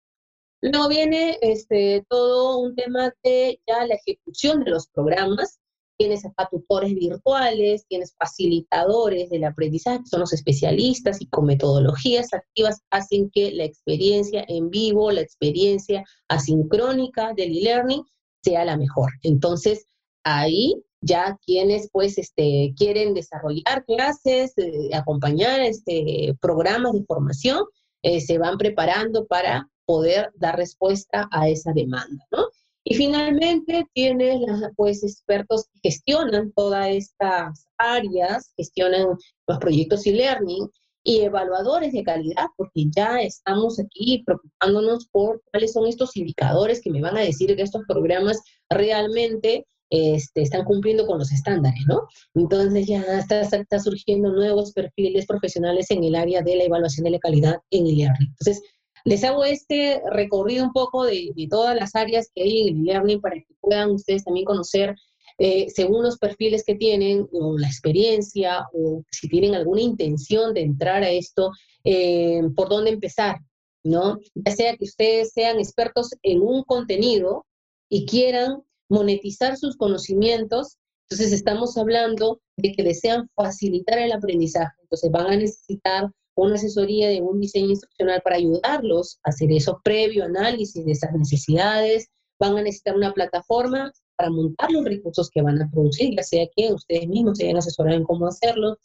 Luego 0.62 0.89
viene 0.89 1.39
este, 1.43 2.05
todo 2.09 2.59
un 2.59 2.75
tema 2.75 3.12
de 3.23 3.61
ya 3.67 3.87
la 3.87 3.95
ejecución 3.95 4.65
de 4.65 4.71
los 4.71 4.89
programas. 4.89 5.61
Tienes 5.99 6.25
a 6.37 6.49
tutores 6.49 6.95
virtuales, 6.95 7.87
tienes 7.89 8.15
facilitadores 8.19 9.31
del 9.31 9.45
aprendizaje, 9.45 10.05
son 10.05 10.21
los 10.21 10.35
especialistas 10.35 11.23
y 11.23 11.27
con 11.29 11.47
metodologías 11.47 12.35
activas 12.35 12.83
hacen 12.91 13.31
que 13.31 13.51
la 13.53 13.65
experiencia 13.65 14.45
en 14.49 14.69
vivo, 14.69 15.11
la 15.11 15.23
experiencia 15.23 16.05
asincrónica 16.29 17.33
del 17.35 17.57
e-learning 17.57 18.03
sea 18.47 18.65
la 18.65 18.77
mejor. 18.77 19.11
Entonces, 19.23 19.87
ahí 20.25 20.75
ya 21.01 21.37
quienes 21.45 21.89
pues 21.93 22.17
este, 22.19 22.75
quieren 22.77 23.13
desarrollar 23.15 23.85
clases, 23.87 24.57
eh, 24.57 24.91
acompañar 24.95 25.61
este, 25.61 26.37
programas 26.41 26.93
de 26.93 27.05
formación, 27.05 27.65
eh, 28.03 28.21
se 28.21 28.39
van 28.39 28.57
preparando 28.57 29.27
para 29.27 29.69
poder 29.85 30.31
dar 30.37 30.57
respuesta 30.57 31.29
a 31.33 31.49
esa 31.49 31.73
demanda, 31.73 32.25
¿no? 32.31 32.47
Y 32.85 32.95
finalmente 32.95 33.85
tienes 33.95 34.41
pues 34.77 35.03
expertos 35.03 35.67
que 35.75 35.91
gestionan 35.91 36.53
todas 36.53 36.87
estas 36.89 37.67
áreas, 37.79 38.53
gestionan 38.57 39.07
los 39.49 39.59
proyectos 39.59 40.07
e-learning 40.07 40.71
y 41.07 41.21
evaluadores 41.21 41.92
de 41.92 42.03
calidad, 42.03 42.47
porque 42.57 42.87
ya 42.95 43.21
estamos 43.21 43.79
aquí 43.79 44.25
preocupándonos 44.27 45.07
por 45.07 45.40
cuáles 45.53 45.73
son 45.73 45.87
estos 45.87 46.16
indicadores 46.16 46.81
que 46.83 46.90
me 46.90 47.01
van 47.01 47.16
a 47.16 47.21
decir 47.21 47.55
que 47.55 47.62
estos 47.62 47.83
programas 47.87 48.42
realmente 48.69 49.64
este, 49.88 50.42
están 50.42 50.64
cumpliendo 50.64 51.07
con 51.07 51.21
los 51.21 51.31
estándares, 51.31 51.85
¿no? 51.87 52.09
Entonces 52.35 52.88
ya 52.88 53.03
está, 53.19 53.42
está, 53.42 53.79
surgiendo 53.79 54.33
nuevos 54.33 54.73
perfiles 54.73 55.27
profesionales 55.27 55.92
en 55.92 56.03
el 56.03 56.16
área 56.16 56.42
de 56.42 56.57
la 56.57 56.64
evaluación 56.64 57.05
de 57.05 57.11
la 57.11 57.21
calidad 57.21 57.61
en 57.71 57.87
el 57.87 57.99
learning. 57.99 58.35
Entonces, 58.40 58.62
les 59.05 59.23
hago 59.23 59.45
este 59.45 60.03
recorrido 60.11 60.64
un 60.64 60.73
poco 60.73 61.05
de, 61.05 61.31
de 61.37 61.47
todas 61.49 61.77
las 61.77 61.95
áreas 61.95 62.29
que 62.35 62.42
hay 62.42 62.62
en 62.62 62.79
el 62.79 62.83
learning 62.83 63.21
para 63.21 63.37
que 63.37 63.47
puedan 63.61 63.92
ustedes 63.92 64.25
también 64.25 64.45
conocer 64.45 64.97
eh, 65.38 65.68
según 65.68 66.03
los 66.03 66.18
perfiles 66.18 66.64
que 66.64 66.75
tienen 66.75 67.29
o 67.33 67.59
la 67.59 67.66
experiencia 67.66 68.66
o 68.72 69.03
si 69.11 69.29
tienen 69.29 69.55
alguna 69.55 69.83
intención 69.83 70.55
de 70.55 70.62
entrar 70.62 71.03
a 71.03 71.11
esto, 71.11 71.51
eh, 71.85 72.42
por 72.55 72.68
dónde 72.68 72.90
empezar, 72.90 73.37
¿no? 73.85 74.18
Ya 74.35 74.53
sea 74.53 74.77
que 74.77 74.85
ustedes 74.85 75.33
sean 75.33 75.59
expertos 75.59 76.11
en 76.22 76.40
un 76.40 76.62
contenido 76.64 77.44
y 77.90 78.07
quieran 78.07 78.62
monetizar 78.88 79.57
sus 79.57 79.77
conocimientos, 79.77 80.79
entonces 81.09 81.33
estamos 81.33 81.77
hablando 81.77 82.40
de 82.57 82.72
que 82.72 82.83
desean 82.83 83.29
facilitar 83.35 83.99
el 83.99 84.12
aprendizaje, 84.12 84.75
entonces 84.83 85.11
van 85.11 85.27
a 85.27 85.37
necesitar 85.37 86.11
una 86.37 86.55
asesoría 86.55 87.09
de 87.09 87.20
un 87.22 87.40
diseño 87.40 87.70
instruccional 87.70 88.20
para 88.22 88.37
ayudarlos 88.37 89.18
a 89.25 89.31
hacer 89.31 89.51
eso 89.53 89.81
previo 89.83 90.25
análisis 90.25 90.85
de 90.85 90.92
esas 90.92 91.12
necesidades. 91.12 92.09
Van 92.38 92.59
a 92.59 92.62
necesitar 92.62 92.94
una 92.94 93.14
plataforma 93.14 93.90
para 94.17 94.31
montar 94.31 94.71
los 94.73 94.85
recursos 94.85 95.31
que 95.31 95.43
van 95.43 95.61
a 95.61 95.71
producir, 95.71 96.15
ya 96.17 96.23
sea 96.23 96.47
que 96.55 96.73
ustedes 96.73 97.07
mismos 97.09 97.39
se 97.39 97.45
hayan 97.45 97.59
asesorado 97.59 97.97
en 97.97 98.05
cómo 98.05 98.27
hacerlo 98.27 98.79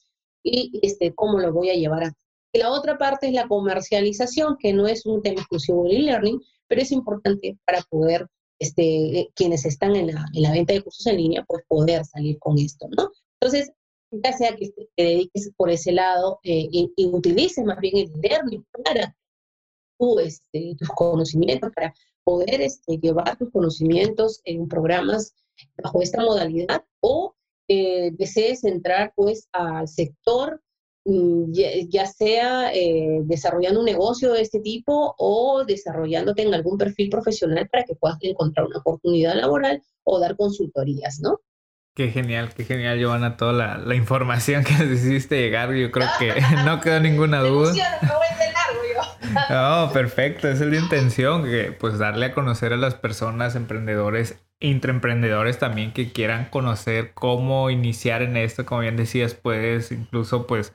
y 0.43 0.79
este, 0.81 1.13
cómo 1.13 1.39
lo 1.39 1.53
voy 1.53 1.69
a 1.69 1.75
llevar 1.75 2.03
a 2.03 2.13
y 2.53 2.59
la 2.59 2.71
otra 2.71 2.97
parte 2.97 3.27
es 3.27 3.33
la 3.33 3.47
comercialización, 3.47 4.57
que 4.59 4.73
no 4.73 4.87
es 4.87 5.05
un 5.05 5.21
tema 5.21 5.39
exclusivo 5.39 5.85
de 5.85 5.95
e-learning, 5.95 6.41
pero 6.67 6.81
es 6.81 6.91
importante 6.91 7.57
para 7.65 7.81
poder, 7.83 8.27
este, 8.59 9.29
quienes 9.35 9.65
están 9.65 9.95
en 9.95 10.07
la, 10.07 10.25
en 10.33 10.41
la 10.41 10.51
venta 10.51 10.73
de 10.73 10.81
cursos 10.81 11.05
en 11.07 11.17
línea, 11.17 11.45
pues 11.47 11.63
poder 11.67 12.03
salir 12.05 12.37
con 12.39 12.59
esto, 12.59 12.87
¿no? 12.97 13.09
Entonces, 13.39 13.71
ya 14.11 14.33
sea 14.33 14.55
que 14.55 14.69
te, 14.69 14.89
dediques 15.03 15.51
por 15.55 15.69
ese 15.69 15.93
lado 15.93 16.39
eh, 16.43 16.67
y, 16.69 16.91
utilices 17.05 17.63
más 17.63 17.79
bien 17.79 17.97
el 17.97 18.11
learning 18.21 18.65
para 18.83 19.15
tu, 19.97 20.19
este, 20.19 20.75
tus 20.77 20.89
conocimientos, 20.89 21.71
para 21.73 21.93
poder 22.23 22.61
este, 22.61 22.97
llevar 22.97 23.37
tus 23.37 23.51
conocimientos 23.51 24.41
en 24.45 24.67
programas 24.67 25.33
bajo 25.81 26.01
esta 26.01 26.21
modalidad 26.21 26.83
o 26.99 27.35
eh, 27.67 28.11
desees 28.13 28.63
entrar 28.63 29.13
pues 29.15 29.47
al 29.51 29.87
sector 29.87 30.61
Mm, 31.03 31.51
ya, 31.89 32.05
sea 32.05 32.71
eh, 32.73 33.21
desarrollando 33.23 33.79
un 33.79 33.87
negocio 33.87 34.33
de 34.33 34.41
este 34.41 34.59
tipo 34.59 35.15
o 35.17 35.63
desarrollándote 35.65 36.43
en 36.43 36.53
algún 36.53 36.77
perfil 36.77 37.09
profesional 37.09 37.67
para 37.69 37.85
que 37.85 37.95
puedas 37.95 38.19
encontrar 38.21 38.67
una 38.67 38.77
oportunidad 38.77 39.33
laboral 39.33 39.81
o 40.03 40.19
dar 40.19 40.35
consultorías, 40.35 41.19
¿no? 41.19 41.39
Qué 41.95 42.09
genial, 42.09 42.53
qué 42.55 42.65
genial, 42.65 42.99
Giovanna, 42.99 43.35
toda 43.35 43.51
la, 43.51 43.77
la 43.79 43.95
información 43.95 44.63
que 44.63 44.73
nos 44.73 44.91
hiciste 44.91 45.41
llegar. 45.41 45.73
Yo 45.73 45.89
creo 45.89 46.07
que 46.19 46.33
no 46.65 46.79
quedó 46.81 46.99
ninguna 46.99 47.39
duda. 47.41 47.73
No, 49.49 49.91
perfecto, 49.93 50.47
esa 50.47 50.65
es 50.65 50.69
la 50.69 50.77
intención, 50.77 51.43
que 51.43 51.71
pues 51.71 51.97
darle 51.97 52.27
a 52.27 52.33
conocer 52.33 52.73
a 52.73 52.77
las 52.77 52.95
personas, 52.95 53.55
emprendedores, 53.55 54.41
intraemprendedores 54.59 55.59
también 55.59 55.91
que 55.91 56.11
quieran 56.11 56.45
conocer 56.45 57.13
cómo 57.13 57.69
iniciar 57.69 58.21
en 58.21 58.37
esto, 58.37 58.65
como 58.65 58.81
bien 58.81 58.97
decías, 58.97 59.33
puedes 59.33 59.91
incluso 59.91 60.47
pues 60.47 60.73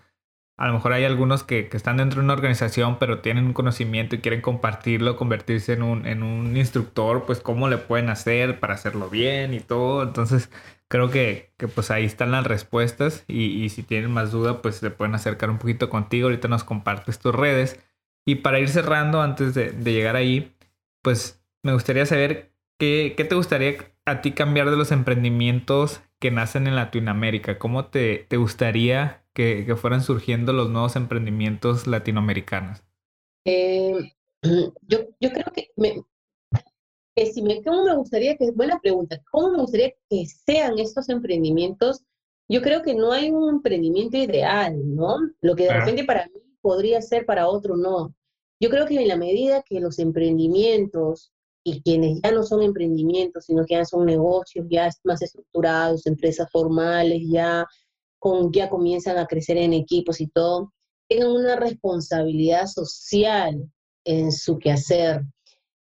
a 0.59 0.69
lo 0.69 0.73
mejor 0.73 0.95
hay 0.95 1.05
algunos 1.05 1.45
que, 1.45 1.69
están 1.73 1.99
dentro 1.99 2.21
de 2.21 2.25
una 2.25 2.33
organización, 2.33 2.99
pero 2.99 3.21
tienen 3.21 3.45
un 3.45 3.53
conocimiento 3.53 4.17
y 4.17 4.21
quieren 4.21 4.41
compartirlo, 4.41 5.17
convertirse 5.17 5.75
en 5.75 5.83
un, 5.83 6.07
en 6.07 6.23
un 6.23 6.57
instructor, 6.57 7.25
pues 7.27 7.41
cómo 7.41 7.69
le 7.69 7.77
pueden 7.77 8.09
hacer 8.09 8.59
para 8.59 8.75
hacerlo 8.75 9.11
bien 9.11 9.53
y 9.53 9.61
todo. 9.61 10.03
Entonces, 10.03 10.51
creo 10.89 11.11
que, 11.11 11.53
pues 11.75 11.91
ahí 11.91 12.07
están 12.07 12.31
las 12.31 12.47
respuestas 12.47 13.25
y, 13.29 13.69
si 13.69 13.83
tienen 13.83 14.11
más 14.11 14.33
duda, 14.33 14.63
pues 14.63 14.77
se 14.77 14.91
pueden 14.91 15.15
acercar 15.15 15.51
un 15.51 15.59
poquito 15.59 15.91
contigo. 15.91 16.29
Ahorita 16.29 16.49
nos 16.49 16.65
compartes 16.65 17.19
tus 17.19 17.35
redes. 17.35 17.79
Y 18.27 18.37
para 18.37 18.59
ir 18.59 18.69
cerrando, 18.69 19.23
antes 19.23 19.55
de, 19.55 19.73
llegar 19.85 20.17
ahí, 20.17 20.53
pues 21.01 21.41
me 21.63 21.73
gustaría 21.73 22.05
saber 22.07 22.53
qué, 22.77 23.15
qué 23.17 23.25
te 23.25 23.37
gustaría 23.37 23.77
a 24.05 24.21
ti 24.21 24.33
cambiar 24.33 24.71
de 24.71 24.77
los 24.77 24.93
emprendimientos 24.93 26.03
que 26.19 26.31
nacen 26.31 26.67
en 26.67 26.77
Latinoamérica. 26.77 27.59
¿Cómo 27.59 27.87
te, 27.87 28.27
te 28.29 28.37
gustaría 28.37 29.25
que, 29.33 29.77
fueran 29.77 30.03
surgiendo 30.03 30.53
los 30.53 30.71
nuevos 30.71 30.97
emprendimientos 30.97 31.87
latinoamericanos? 31.87 32.83
Eh, 33.45 34.13
yo, 34.43 34.99
yo 35.21 35.31
creo 35.31 35.53
que, 35.55 35.71
me, 35.77 36.03
si 37.33 37.43
me, 37.43 37.63
¿cómo 37.63 37.85
me 37.85 37.95
gustaría 37.97 38.37
que, 38.37 38.51
buena 38.51 38.79
pregunta, 38.81 39.21
¿cómo 39.31 39.53
me 39.53 39.59
gustaría 39.59 39.93
que 40.09 40.27
sean 40.27 40.79
estos 40.79 41.09
emprendimientos? 41.09 42.03
Yo 42.49 42.63
creo 42.63 42.83
que 42.83 42.95
no 42.95 43.13
hay 43.13 43.31
un 43.31 43.57
emprendimiento 43.57 44.17
ideal, 44.17 44.75
¿no? 44.95 45.19
Lo 45.41 45.55
que 45.55 45.65
de 45.65 45.75
repente 45.75 46.05
para 46.05 46.27
mí 46.27 46.46
podría 46.67 47.01
ser 47.01 47.25
para 47.27 47.49
otro 47.49 47.77
no. 47.77 48.13
Yo 48.61 48.71
creo 48.71 48.87
que 48.87 49.01
en 49.01 49.07
la 49.07 49.17
medida 49.17 49.63
que 49.63 49.79
los 49.79 50.01
emprendimientos 50.01 51.31
y 51.65 51.81
quienes 51.81 52.19
ya 52.25 52.33
no 52.33 52.43
son 52.43 52.61
emprendimientos, 52.61 53.45
sino 53.45 53.65
que 53.65 53.75
ya 53.75 53.85
son 53.85 54.05
negocios 54.05 54.67
ya 54.69 54.91
más 55.05 55.23
estructurados, 55.23 56.09
empresas 56.09 56.51
formales, 56.51 57.23
ya 57.31 57.65
ya 58.51 58.69
comienzan 58.69 59.17
a 59.19 59.27
crecer 59.27 59.59
en 59.59 59.75
equipos 59.75 60.21
y 60.21 60.27
todo, 60.27 60.73
tengan 61.09 61.31
una 61.31 61.55
responsabilidad 61.55 62.67
social 62.67 63.71
en 64.05 64.33
su 64.33 64.59
quehacer. 64.59 65.23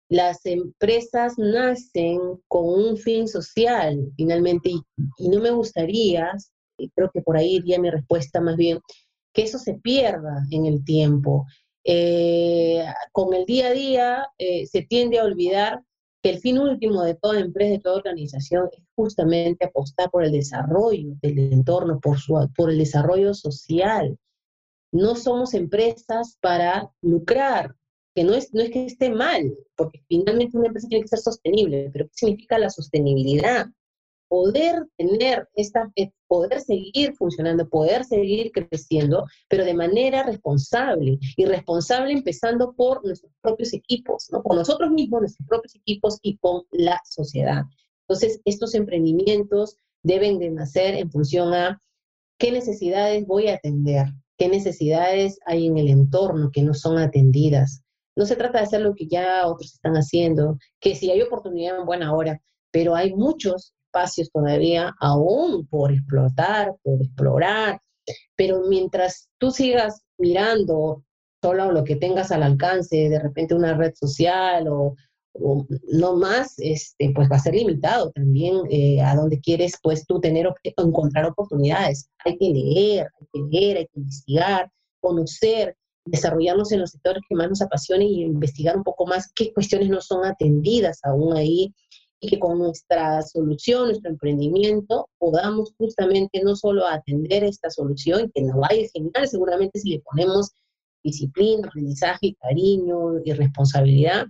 Las 0.08 0.45
empresas 0.45 1.34
nacen 1.38 2.19
con 2.48 2.65
un 2.65 2.95
fin 2.95 3.28
social, 3.28 4.12
finalmente, 4.15 4.69
y, 5.17 5.30
no 5.30 5.39
me 5.39 5.50
gustaría, 5.50 6.32
y 6.78 6.91
creo 6.91 7.10
que 7.12 7.24
por 7.24 7.38
ahí 7.38 7.56
iría 7.56 7.80
mi 7.80 7.89
respuesta 7.89 8.39
más 8.39 8.56
bien, 8.56 8.80
que 9.36 9.43
eso 9.43 9.60
se 9.60 9.76
pierda 9.76 10.48
en 10.50 10.65
el 10.65 10.84
tiempo. 10.84 11.45
Eh, 11.84 12.84
con 13.12 13.36
el 13.36 13.45
día 13.45 13.67
a 13.67 13.71
día 13.71 14.28
eh, 14.39 14.65
se 14.65 14.82
tiende 14.82 15.19
a 15.19 15.26
olvidar 15.26 15.84
el 16.30 16.39
fin 16.39 16.58
último 16.58 17.04
de 17.04 17.15
toda 17.15 17.39
empresa, 17.39 17.74
de 17.74 17.80
toda 17.80 17.98
organización, 17.98 18.69
es 18.71 18.84
justamente 18.95 19.65
apostar 19.65 20.10
por 20.10 20.24
el 20.24 20.32
desarrollo 20.32 21.15
del 21.21 21.54
entorno, 21.54 22.00
por, 22.00 22.17
su, 22.17 22.34
por 22.56 22.71
el 22.71 22.80
desarrollo 22.80 23.34
social. 23.34 24.17
No 24.91 25.15
somos 25.15 25.54
empresas 25.54 26.38
para 26.41 26.89
lucrar, 27.02 27.76
que 28.15 28.24
no 28.24 28.34
es, 28.34 28.54
no 28.54 28.62
es 28.62 28.71
que 28.71 28.86
esté 28.86 29.12
mal, 29.12 29.56
porque 29.76 30.02
finalmente 30.08 30.58
una 30.58 30.67
empresa 30.67 30.88
tiene 30.88 31.04
que 31.04 31.10
ser 31.10 31.19
sostenible, 31.19 31.89
pero 31.93 32.06
¿qué 32.06 32.13
significa 32.13 32.58
la 32.58 32.69
sostenibilidad? 32.69 33.67
Poder 34.28 34.88
tener 34.98 35.48
esta, 35.56 35.92
eh, 35.96 36.12
poder 36.28 36.62
seguir 36.62 37.14
funcionando, 37.16 37.68
poder 37.70 38.04
seguir 38.06 38.52
creciendo, 38.52 39.26
pero 39.48 39.66
de 39.66 39.74
manera 39.74 40.24
responsable, 40.24 41.20
y 41.38 41.46
responsable 41.46 42.12
empezando 42.12 42.74
por 42.74 43.06
nuestros 43.06 43.32
propios 43.42 43.74
equipos, 43.74 44.28
¿no? 44.32 44.42
Con 44.44 44.58
nosotros 44.58 44.92
mismos, 44.92 45.22
nuestros 45.22 45.48
propios 45.48 45.76
equipos 45.76 46.20
y 46.22 46.38
con 46.38 46.64
la 46.72 47.00
sociedad. 47.06 47.64
Entonces, 48.08 48.42
estos 48.46 48.76
emprendimientos 48.76 49.78
deben 50.04 50.40
de 50.40 50.52
nacer 50.52 50.96
en 50.96 51.12
función 51.12 51.54
a 51.54 51.82
qué 52.38 52.52
necesidades 52.52 53.26
voy 53.26 53.48
a 53.48 53.56
atender, 53.56 54.08
qué 54.38 54.50
necesidades 54.50 55.40
hay 55.46 55.68
en 55.68 55.78
el 55.78 55.90
entorno 55.90 56.52
que 56.52 56.62
no 56.62 56.74
son 56.74 56.98
atendidas. 56.98 57.82
No 58.16 58.26
se 58.26 58.36
trata 58.36 58.60
de 58.60 58.66
hacer 58.66 58.82
lo 58.82 58.96
que 58.96 59.08
ya 59.08 59.48
otros 59.48 59.74
están 59.74 59.96
haciendo, 59.96 60.58
que 60.80 60.96
si 60.96 61.12
hay 61.12 61.22
oportunidad 61.22 61.80
en 61.80 61.86
buena 61.86 62.14
hora, 62.14 62.42
pero 62.72 62.96
hay 62.96 63.14
muchos 63.14 63.75
espacios 63.95 64.29
todavía 64.31 64.93
aún 64.99 65.65
por 65.67 65.91
explotar, 65.91 66.75
por 66.84 67.01
explorar, 67.01 67.79
pero 68.36 68.62
mientras 68.67 69.29
tú 69.38 69.51
sigas 69.51 70.01
mirando 70.17 71.03
solo 71.41 71.71
lo 71.71 71.84
que 71.84 71.95
tengas 71.95 72.31
al 72.31 72.43
alcance, 72.43 73.10
de 73.10 73.19
repente 73.19 73.55
una 73.55 73.75
red 73.75 73.93
social 73.95 74.67
o, 74.67 74.95
no 75.91 76.15
más, 76.15 76.53
este, 76.60 77.12
pues 77.13 77.29
va 77.29 77.36
a 77.36 77.39
ser 77.39 77.55
limitado 77.55 78.10
también 78.12 78.62
eh, 78.69 79.01
a 79.01 79.15
donde 79.17 79.41
quieres 79.41 79.73
pues 79.84 80.05
tú 80.08 80.21
tener 80.21 80.47
encontrar 80.77 81.25
oportunidades. 81.25 82.08
Hay 82.23 82.38
que 82.38 82.49
leer, 82.49 83.10
hay 83.19 83.27
que 83.34 83.58
leer, 83.58 83.77
hay 83.77 83.88
que 83.88 83.99
investigar, 83.99 84.71
conocer, 85.01 85.75
desarrollarnos 86.05 86.71
en 86.71 86.79
los 86.79 86.91
sectores 86.91 87.21
que 87.27 87.36
más 87.36 87.49
nos 87.49 87.62
apasionen 87.62 88.08
y 88.08 88.23
investigar 88.23 88.77
un 88.77 88.84
poco 88.84 89.05
más 89.05 89.29
qué 89.36 89.51
cuestiones 89.51 89.89
no 89.89 89.99
son 89.99 90.23
atendidas 90.23 90.99
aún 91.03 91.36
ahí 91.36 91.73
y 92.19 92.30
que 92.30 92.39
con 92.39 92.60
nuestra 92.60 93.21
solución, 93.21 93.88
nuestro 93.88 94.10
emprendimiento, 94.10 95.10
podamos 95.17 95.73
justamente 95.78 96.41
no 96.43 96.56
solo 96.56 96.88
atender 96.88 97.43
esta 97.43 97.69
solución, 97.69 98.32
que 98.34 98.41
nos 98.41 98.56
vaya 98.56 98.88
genial 98.93 99.28
seguramente 99.28 99.80
si 99.80 99.89
le 99.91 99.99
ponemos 99.99 100.51
disciplina, 101.04 101.67
aprendizaje, 101.67 102.36
cariño 102.39 103.19
y 103.23 103.32
responsabilidad, 103.34 104.25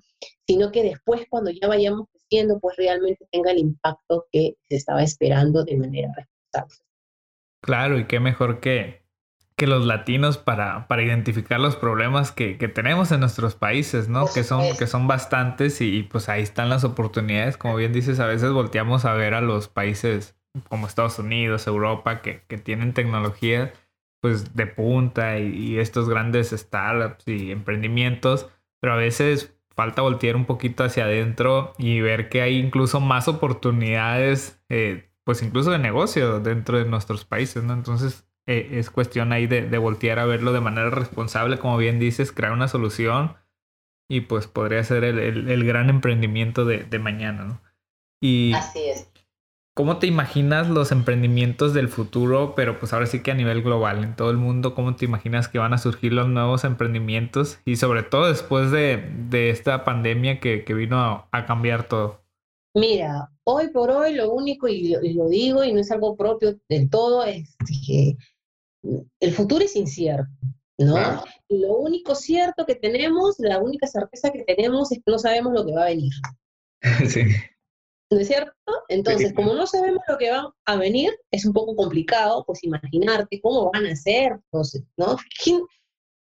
sino 0.45 0.71
que 0.71 0.83
después 0.83 1.25
cuando 1.29 1.51
ya 1.51 1.67
vayamos 1.67 2.07
creciendo, 2.11 2.59
pues 2.59 2.75
realmente 2.75 3.25
tenga 3.31 3.51
el 3.51 3.59
impacto 3.59 4.25
que 4.31 4.55
se 4.67 4.75
estaba 4.75 5.01
esperando 5.01 5.63
de 5.63 5.77
manera 5.77 6.11
responsable. 6.15 6.85
Claro, 7.61 7.97
y 7.97 8.07
qué 8.07 8.19
mejor 8.19 8.59
que 8.59 9.04
que 9.57 9.67
los 9.67 9.85
latinos 9.85 10.37
para, 10.37 10.87
para 10.87 11.03
identificar 11.03 11.59
los 11.59 11.77
problemas 11.77 12.31
que, 12.31 12.57
que, 12.57 12.67
tenemos 12.67 13.11
en 13.11 13.21
nuestros 13.21 13.55
países, 13.55 14.09
¿no? 14.09 14.25
Que 14.33 14.43
son, 14.43 14.75
que 14.77 14.85
son 14.85 15.07
bastantes 15.07 15.79
y, 15.79 16.03
pues 16.03 16.27
ahí 16.27 16.43
están 16.43 16.69
las 16.69 16.83
oportunidades. 16.83 17.55
Como 17.57 17.75
bien 17.75 17.93
dices, 17.93 18.19
a 18.19 18.27
veces 18.27 18.51
volteamos 18.51 19.05
a 19.05 19.13
ver 19.13 19.33
a 19.33 19.41
los 19.41 19.69
países 19.69 20.35
como 20.69 20.87
Estados 20.87 21.19
Unidos, 21.19 21.67
Europa, 21.67 22.21
que, 22.21 22.43
que 22.47 22.57
tienen 22.57 22.93
tecnología 22.93 23.73
pues 24.21 24.55
de 24.55 24.65
punta 24.65 25.39
y, 25.39 25.53
y, 25.55 25.79
estos 25.79 26.09
grandes 26.09 26.49
startups 26.49 27.27
y 27.27 27.51
emprendimientos, 27.51 28.49
pero 28.81 28.93
a 28.93 28.97
veces 28.97 29.55
falta 29.75 30.01
voltear 30.01 30.35
un 30.35 30.45
poquito 30.45 30.83
hacia 30.83 31.05
adentro 31.05 31.73
y 31.77 32.01
ver 32.01 32.29
que 32.29 32.41
hay 32.41 32.57
incluso 32.57 32.99
más 32.99 33.27
oportunidades, 33.27 34.61
eh, 34.69 35.11
pues 35.23 35.43
incluso 35.43 35.71
de 35.71 35.79
negocio 35.79 36.39
dentro 36.39 36.77
de 36.77 36.85
nuestros 36.85 37.25
países, 37.25 37.63
¿no? 37.63 37.73
Entonces 37.73 38.25
eh, 38.47 38.69
es 38.73 38.89
cuestión 38.89 39.31
ahí 39.31 39.47
de, 39.47 39.77
voltear 39.77 40.19
a 40.19 40.25
verlo 40.25 40.53
de 40.53 40.61
manera 40.61 40.89
responsable, 40.89 41.57
como 41.57 41.77
bien 41.77 41.99
dices, 41.99 42.31
crear 42.31 42.53
una 42.53 42.67
solución 42.67 43.35
y 44.07 44.21
pues 44.21 44.47
podría 44.47 44.83
ser 44.83 45.03
el, 45.03 45.65
gran 45.65 45.89
emprendimiento 45.89 46.65
de, 46.65 46.99
mañana, 46.99 47.43
¿no? 47.45 47.61
Y, 48.21 48.53
Así 48.53 48.79
es. 48.85 49.09
¿Cómo 49.77 49.97
te 49.97 50.07
imaginas 50.07 50.69
los 50.69 50.93
emprendimientos 50.93 51.73
del 51.73 51.89
futuro, 51.89 52.53
pero 52.55 52.79
pues 52.79 52.93
ahora 52.93 53.07
sí 53.07 53.21
que 53.21 53.31
a 53.31 53.35
nivel 53.35 53.61
global, 53.61 54.05
en 54.05 54.15
todo 54.15 54.31
el 54.31 54.37
mundo, 54.37 54.73
cómo 54.73 54.95
te 54.95 55.03
imaginas 55.03 55.49
que 55.49 55.59
van 55.59 55.73
a 55.73 55.77
surgir 55.77 56.13
los 56.13 56.29
nuevos 56.29 56.63
emprendimientos 56.63 57.59
y 57.65 57.75
sobre 57.75 58.03
todo 58.03 58.29
después 58.29 58.71
de, 58.71 59.49
esta 59.49 59.83
pandemia 59.83 60.39
que, 60.39 60.63
vino 60.73 61.27
a, 61.29 61.45
cambiar 61.45 61.89
todo? 61.89 62.21
Mira, 62.73 63.29
hoy 63.43 63.67
por 63.67 63.91
hoy 63.91 64.13
lo 64.13 64.31
único, 64.31 64.69
y 64.69 64.95
lo, 65.13 65.27
digo 65.27 65.61
y 65.65 65.73
no 65.73 65.81
es 65.81 65.91
algo 65.91 66.15
propio 66.15 66.57
del 66.69 66.89
todo, 66.89 67.25
es 67.25 67.57
que 67.85 68.15
el 69.19 69.33
futuro 69.33 69.63
es 69.63 69.75
incierto, 69.75 70.29
¿no? 70.77 71.23
Y 71.47 71.59
lo 71.59 71.77
único 71.77 72.15
cierto 72.15 72.65
que 72.65 72.75
tenemos, 72.75 73.35
la 73.39 73.59
única 73.59 73.87
certeza 73.87 74.31
que 74.31 74.43
tenemos 74.43 74.91
es 74.91 74.99
que 74.99 75.11
no 75.11 75.19
sabemos 75.19 75.53
lo 75.53 75.65
que 75.65 75.73
va 75.73 75.83
a 75.83 75.89
venir. 75.89 76.13
sí. 77.09 77.23
¿No 78.11 78.19
es 78.19 78.27
cierto? 78.27 78.53
Entonces, 78.87 79.33
como 79.33 79.53
no 79.53 79.65
sabemos 79.65 80.01
lo 80.07 80.17
que 80.17 80.29
va 80.29 80.53
a 80.65 80.75
venir, 80.77 81.11
es 81.31 81.45
un 81.45 81.53
poco 81.53 81.75
complicado, 81.75 82.43
pues 82.45 82.63
imaginarte 82.63 83.41
cómo 83.41 83.71
van 83.71 83.87
a 83.87 83.95
ser, 83.95 84.39
¿no? 84.97 85.17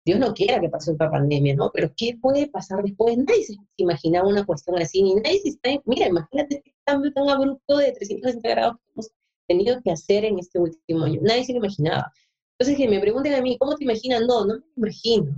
Dios 0.04 0.18
no 0.18 0.34
quiera 0.34 0.60
que 0.60 0.68
pase 0.68 0.92
otra 0.92 1.10
pandemia, 1.10 1.54
¿no? 1.54 1.70
Pero 1.72 1.92
¿qué 1.96 2.18
puede 2.20 2.48
pasar 2.48 2.82
después? 2.82 3.16
Nadie 3.16 3.44
se 3.44 3.54
imaginaba 3.76 4.28
una 4.28 4.44
cuestión 4.44 4.76
así, 4.80 5.02
ni 5.02 5.14
nadie 5.14 5.40
se 5.40 5.48
está, 5.50 5.70
mira, 5.84 6.08
imagínate 6.08 6.56
este 6.56 6.74
cambio 6.84 7.12
tan 7.12 7.28
abrupto 7.28 7.76
de 7.76 7.92
360 7.92 8.48
grados 8.48 8.76
que 8.76 8.92
hemos 8.94 9.10
tenido 9.46 9.80
que 9.82 9.90
hacer 9.92 10.24
en 10.24 10.38
este 10.38 10.58
último 10.58 11.04
año. 11.04 11.20
Nadie 11.22 11.44
se 11.44 11.52
lo 11.52 11.58
imaginaba. 11.58 12.12
Entonces, 12.58 12.76
que 12.76 12.88
me 12.88 13.00
pregunten 13.00 13.34
a 13.34 13.40
mí, 13.40 13.56
¿cómo 13.58 13.76
te 13.76 13.84
imaginas? 13.84 14.22
No, 14.22 14.44
no 14.44 14.54
me 14.56 14.62
imagino. 14.76 15.34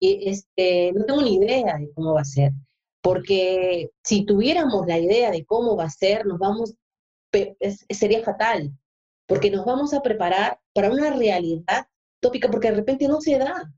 Y, 0.00 0.28
este, 0.28 0.92
no 0.92 1.04
tengo 1.04 1.22
ni 1.22 1.36
idea 1.36 1.76
de 1.78 1.90
cómo 1.94 2.14
va 2.14 2.20
a 2.20 2.24
ser 2.24 2.52
porque 3.06 3.92
si 4.02 4.24
tuviéramos 4.24 4.84
la 4.84 4.98
idea 4.98 5.30
de 5.30 5.44
cómo 5.44 5.76
va 5.76 5.84
a 5.84 5.90
ser, 5.90 6.26
nos 6.26 6.40
vamos, 6.40 6.74
sería 7.88 8.24
fatal, 8.24 8.76
porque 9.28 9.48
nos 9.48 9.64
vamos 9.64 9.94
a 9.94 10.02
preparar 10.02 10.58
para 10.74 10.90
una 10.90 11.12
realidad 11.12 11.86
tópica, 12.20 12.50
porque 12.50 12.70
de 12.70 12.78
repente 12.78 13.06
no 13.06 13.20
se 13.20 13.38
da. 13.38 13.72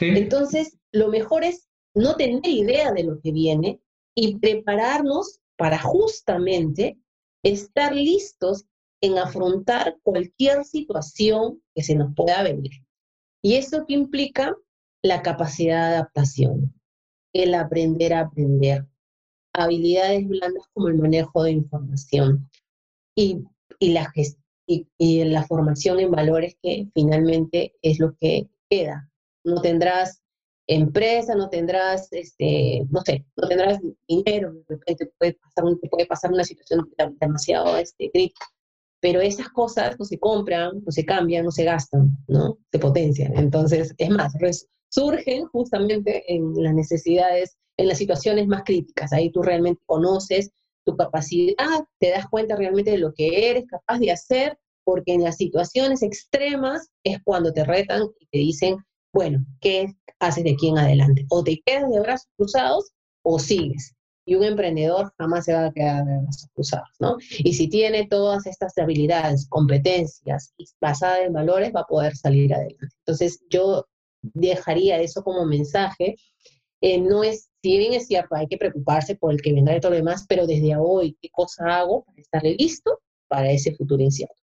Entonces, 0.00 0.76
lo 0.90 1.10
mejor 1.10 1.44
es 1.44 1.68
no 1.94 2.16
tener 2.16 2.44
idea 2.44 2.90
de 2.90 3.04
lo 3.04 3.20
que 3.20 3.30
viene 3.30 3.80
y 4.16 4.40
prepararnos 4.40 5.38
para 5.56 5.78
justamente 5.78 6.98
estar 7.44 7.94
listos 7.94 8.66
en 9.00 9.18
afrontar 9.18 9.98
cualquier 10.02 10.64
situación 10.64 11.62
que 11.74 11.82
se 11.82 11.94
nos 11.94 12.14
pueda 12.14 12.42
venir. 12.42 12.72
¿Y 13.42 13.54
eso 13.54 13.84
qué 13.86 13.94
implica? 13.94 14.54
La 15.02 15.22
capacidad 15.22 15.88
de 15.88 15.96
adaptación 15.96 16.74
el 17.32 17.54
aprender 17.54 18.12
a 18.12 18.20
aprender, 18.20 18.86
habilidades 19.52 20.26
blandas 20.26 20.64
como 20.72 20.88
el 20.88 20.96
manejo 20.96 21.42
de 21.42 21.52
información 21.52 22.48
y, 23.16 23.44
y 23.78 23.92
la, 23.92 24.12
y, 24.66 24.86
y 24.98 25.24
la 25.24 25.44
formación 25.44 26.00
en 26.00 26.10
valores 26.10 26.56
que 26.62 26.88
finalmente 26.94 27.74
es 27.82 27.98
lo 27.98 28.14
que 28.16 28.48
queda. 28.68 29.08
No 29.44 29.60
tendrás 29.60 30.22
empresa, 30.66 31.34
no 31.34 31.48
tendrás, 31.48 32.12
este, 32.12 32.86
no 32.90 33.00
sé, 33.00 33.24
no 33.36 33.48
tendrás 33.48 33.80
dinero, 34.06 34.52
de 34.52 34.76
repente 34.76 35.12
puede 35.18 35.34
pasar, 35.34 35.64
puede 35.90 36.06
pasar 36.06 36.32
una 36.32 36.44
situación 36.44 36.88
demasiado 37.20 37.76
este, 37.76 38.10
crítica, 38.10 38.46
pero 39.00 39.20
esas 39.20 39.48
cosas 39.48 39.98
no 39.98 40.04
se 40.04 40.18
compran, 40.18 40.82
no 40.84 40.92
se 40.92 41.04
cambian, 41.04 41.44
no 41.44 41.50
se 41.50 41.64
gastan, 41.64 42.16
¿no? 42.28 42.58
Se 42.70 42.78
potencian. 42.78 43.36
Entonces, 43.36 43.94
es 43.96 44.10
más, 44.10 44.34
surgen 44.90 45.46
justamente 45.46 46.22
en 46.32 46.52
las 46.56 46.74
necesidades, 46.74 47.56
en 47.78 47.88
las 47.88 47.98
situaciones 47.98 48.46
más 48.46 48.62
críticas. 48.64 49.12
Ahí 49.12 49.30
tú 49.30 49.42
realmente 49.42 49.82
conoces 49.86 50.50
tu 50.84 50.96
capacidad, 50.96 51.84
te 51.98 52.10
das 52.10 52.26
cuenta 52.28 52.56
realmente 52.56 52.92
de 52.92 52.98
lo 52.98 53.12
que 53.14 53.50
eres 53.50 53.66
capaz 53.66 53.98
de 53.98 54.10
hacer, 54.12 54.58
porque 54.84 55.14
en 55.14 55.22
las 55.22 55.36
situaciones 55.36 56.02
extremas 56.02 56.88
es 57.04 57.18
cuando 57.24 57.52
te 57.52 57.64
retan 57.64 58.02
y 58.18 58.26
te 58.26 58.38
dicen, 58.38 58.76
bueno, 59.12 59.44
¿qué 59.60 59.86
haces 60.18 60.44
de 60.44 60.52
aquí 60.52 60.68
en 60.68 60.78
adelante? 60.78 61.26
O 61.30 61.42
te 61.42 61.60
quedas 61.64 61.90
de 61.90 62.00
brazos 62.00 62.28
cruzados 62.36 62.90
o 63.22 63.38
sigues. 63.38 63.94
Y 64.30 64.36
un 64.36 64.44
emprendedor 64.44 65.12
jamás 65.18 65.44
se 65.46 65.52
va 65.52 65.66
a 65.66 65.72
quedar 65.72 66.04
de 66.04 66.18
brazos 66.22 66.48
cruzados, 66.54 66.88
¿no? 67.00 67.16
Y 67.38 67.52
si 67.52 67.68
tiene 67.68 68.06
todas 68.06 68.46
estas 68.46 68.78
habilidades, 68.78 69.48
competencias 69.48 70.54
basadas 70.80 71.22
en 71.26 71.32
valores, 71.32 71.72
va 71.74 71.80
a 71.80 71.86
poder 71.86 72.14
salir 72.14 72.54
adelante. 72.54 72.94
Entonces, 73.00 73.42
yo 73.50 73.88
dejaría 74.22 75.00
eso 75.00 75.24
como 75.24 75.44
mensaje. 75.46 76.14
Eh, 76.80 77.00
no 77.00 77.24
es, 77.24 77.50
si 77.60 77.76
bien 77.76 77.92
es 77.92 78.06
cierto, 78.06 78.36
hay 78.36 78.46
que 78.46 78.56
preocuparse 78.56 79.16
por 79.16 79.32
el 79.32 79.42
que 79.42 79.52
venga 79.52 79.72
de 79.72 79.80
todo 79.80 79.90
lo 79.90 79.96
demás, 79.96 80.26
pero 80.28 80.46
desde 80.46 80.76
hoy, 80.76 81.16
¿qué 81.20 81.28
cosa 81.32 81.64
hago 81.80 82.04
para 82.04 82.20
estar 82.20 82.42
listo 82.44 83.00
para 83.26 83.50
ese 83.50 83.74
futuro 83.74 84.00
incierto? 84.00 84.40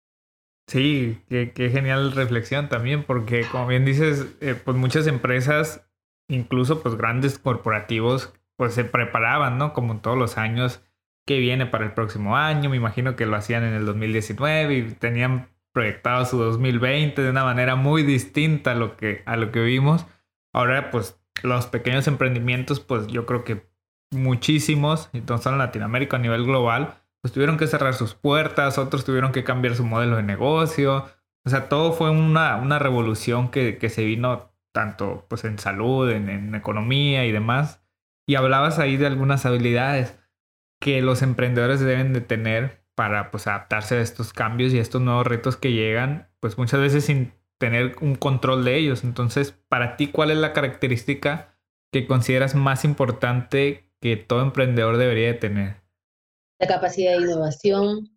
Sí, 0.66 1.18
qué, 1.29 1.53
genial 1.70 2.12
reflexión 2.12 2.70
también, 2.70 3.05
porque 3.05 3.42
como 3.53 3.66
bien 3.66 3.85
dices, 3.85 4.25
eh, 4.40 4.55
pues 4.55 4.79
muchas 4.79 5.07
empresas, 5.07 5.87
incluso 6.27 6.83
pues 6.83 6.94
grandes 6.94 7.38
corporativos, 7.38 8.33
pues 8.57 8.75
se 8.75 8.85
preparaban, 8.85 9.59
¿no? 9.59 9.73
Como 9.73 10.01
todos 10.01 10.17
los 10.17 10.38
años, 10.38 10.83
que 11.27 11.38
viene 11.38 11.67
para 11.67 11.85
el 11.85 11.93
próximo 11.93 12.37
año, 12.37 12.71
me 12.71 12.77
imagino 12.77 13.17
que 13.17 13.27
lo 13.27 13.37
hacían 13.37 13.64
en 13.64 13.75
el 13.75 13.87
2019 13.87 14.75
y 14.75 14.83
tenían 14.93 15.49
proyectado 15.73 16.25
su 16.25 16.38
2020 16.38 17.21
de 17.21 17.31
una 17.31 17.45
manera 17.45 17.77
muy 17.77 18.03
distinta 18.03 18.73
a 18.73 18.75
lo 18.75 18.97
que, 18.97 19.23
a 19.27 19.37
lo 19.37 19.51
que 19.51 19.61
vimos. 19.61 20.07
Ahora, 20.53 20.90
pues 20.90 21.21
los 21.43 21.67
pequeños 21.67 22.07
emprendimientos, 22.07 22.81
pues 22.81 23.07
yo 23.09 23.27
creo 23.27 23.45
que 23.45 23.69
muchísimos, 24.12 25.11
entonces 25.12 25.51
en 25.51 25.59
Latinoamérica 25.59 26.17
a 26.17 26.21
nivel 26.21 26.45
global, 26.45 26.95
pues 27.21 27.33
tuvieron 27.33 27.57
que 27.57 27.67
cerrar 27.67 27.95
sus 27.95 28.14
puertas, 28.14 28.79
otros 28.79 29.05
tuvieron 29.05 29.33
que 29.33 29.45
cambiar 29.45 29.75
su 29.75 29.85
modelo 29.85 30.17
de 30.17 30.23
negocio. 30.23 31.07
O 31.45 31.51
sea, 31.51 31.69
todo 31.69 31.93
fue 31.93 32.11
una, 32.11 32.57
una 32.57 32.79
revolución 32.79 33.51
que, 33.51 33.79
que, 33.79 33.88
se 33.88 34.05
vino 34.05 34.53
tanto 34.73 35.27
pues 35.29 35.45
en 35.45 35.59
salud, 35.59 36.11
en, 36.11 36.29
en 36.29 36.55
economía 36.55 37.25
y 37.25 37.33
demás. 37.33 37.84
Y 38.27 38.37
hablabas 38.37 38.79
ahí 38.79 38.97
de 38.97 39.07
algunas 39.07 39.47
habilidades 39.47 40.19
que 40.81 41.03
los 41.03 41.23
emprendedores 41.23 41.81
deben 41.81 42.13
de 42.13 42.21
tener 42.21 42.85
para 42.95 43.31
pues 43.31 43.47
adaptarse 43.47 43.97
a 43.97 44.01
estos 44.01 44.33
cambios 44.33 44.73
y 44.73 44.79
a 44.79 44.83
estos 44.83 45.03
nuevos 45.03 45.27
retos 45.27 45.57
que 45.57 45.73
llegan, 45.73 46.29
pues 46.41 46.59
muchas 46.59 46.81
veces 46.81 47.05
sin 47.05 47.33
tener 47.59 47.97
un 48.01 48.15
control 48.15 48.65
de 48.65 48.77
ellos. 48.77 49.05
Entonces, 49.05 49.53
para 49.69 49.97
ti, 49.97 50.09
¿cuál 50.09 50.31
es 50.31 50.37
la 50.39 50.53
característica 50.53 51.57
que 51.93 52.07
consideras 52.07 52.55
más 52.55 52.85
importante 52.85 53.91
que 54.01 54.17
todo 54.17 54.43
emprendedor 54.43 54.97
debería 54.97 55.29
de 55.29 55.35
tener? 55.35 55.77
La 56.59 56.67
capacidad 56.67 57.17
de 57.17 57.25
innovación. 57.25 58.11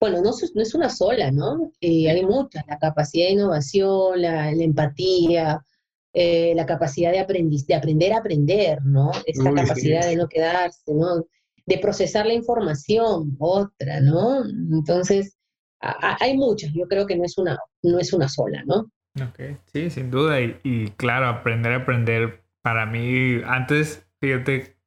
Bueno, 0.00 0.22
no, 0.22 0.30
es 0.30 0.74
una 0.74 0.90
sola, 0.90 1.30
¿no? 1.32 1.72
Eh, 1.80 2.08
hay 2.08 2.24
muchas. 2.24 2.64
La 2.68 2.78
capacidad 2.78 3.26
de 3.26 3.32
innovación, 3.32 4.22
la, 4.22 4.50
empatía, 4.50 5.64
eh, 6.12 6.52
la 6.54 6.66
capacidad 6.66 7.12
de, 7.12 7.24
de 7.66 7.74
aprender 7.74 8.12
a 8.12 8.18
aprender, 8.18 8.78
¿no? 8.84 9.10
Esa 9.26 9.52
capacidad 9.52 10.06
de 10.06 10.16
no 10.16 10.28
quedarse, 10.28 10.94
¿no? 10.94 11.26
de 11.68 11.78
procesar 11.78 12.26
la 12.26 12.32
información, 12.32 13.36
otra, 13.38 14.00
¿no? 14.00 14.42
Entonces, 14.72 15.36
hay 15.80 16.36
muchas, 16.36 16.72
yo 16.72 16.88
creo 16.88 17.06
que 17.06 17.14
no 17.14 17.24
es 17.24 17.36
una, 17.36 17.58
no 17.82 17.98
es 17.98 18.12
una 18.14 18.28
sola, 18.28 18.64
¿no? 18.64 18.90
Ok, 19.22 19.58
sí, 19.66 19.90
sin 19.90 20.10
duda. 20.10 20.40
Y, 20.40 20.88
claro, 20.96 21.28
aprender 21.28 21.72
a 21.72 21.76
aprender, 21.76 22.42
para 22.62 22.86
mí, 22.86 23.42
antes, 23.44 24.06
fíjate, 24.20 24.78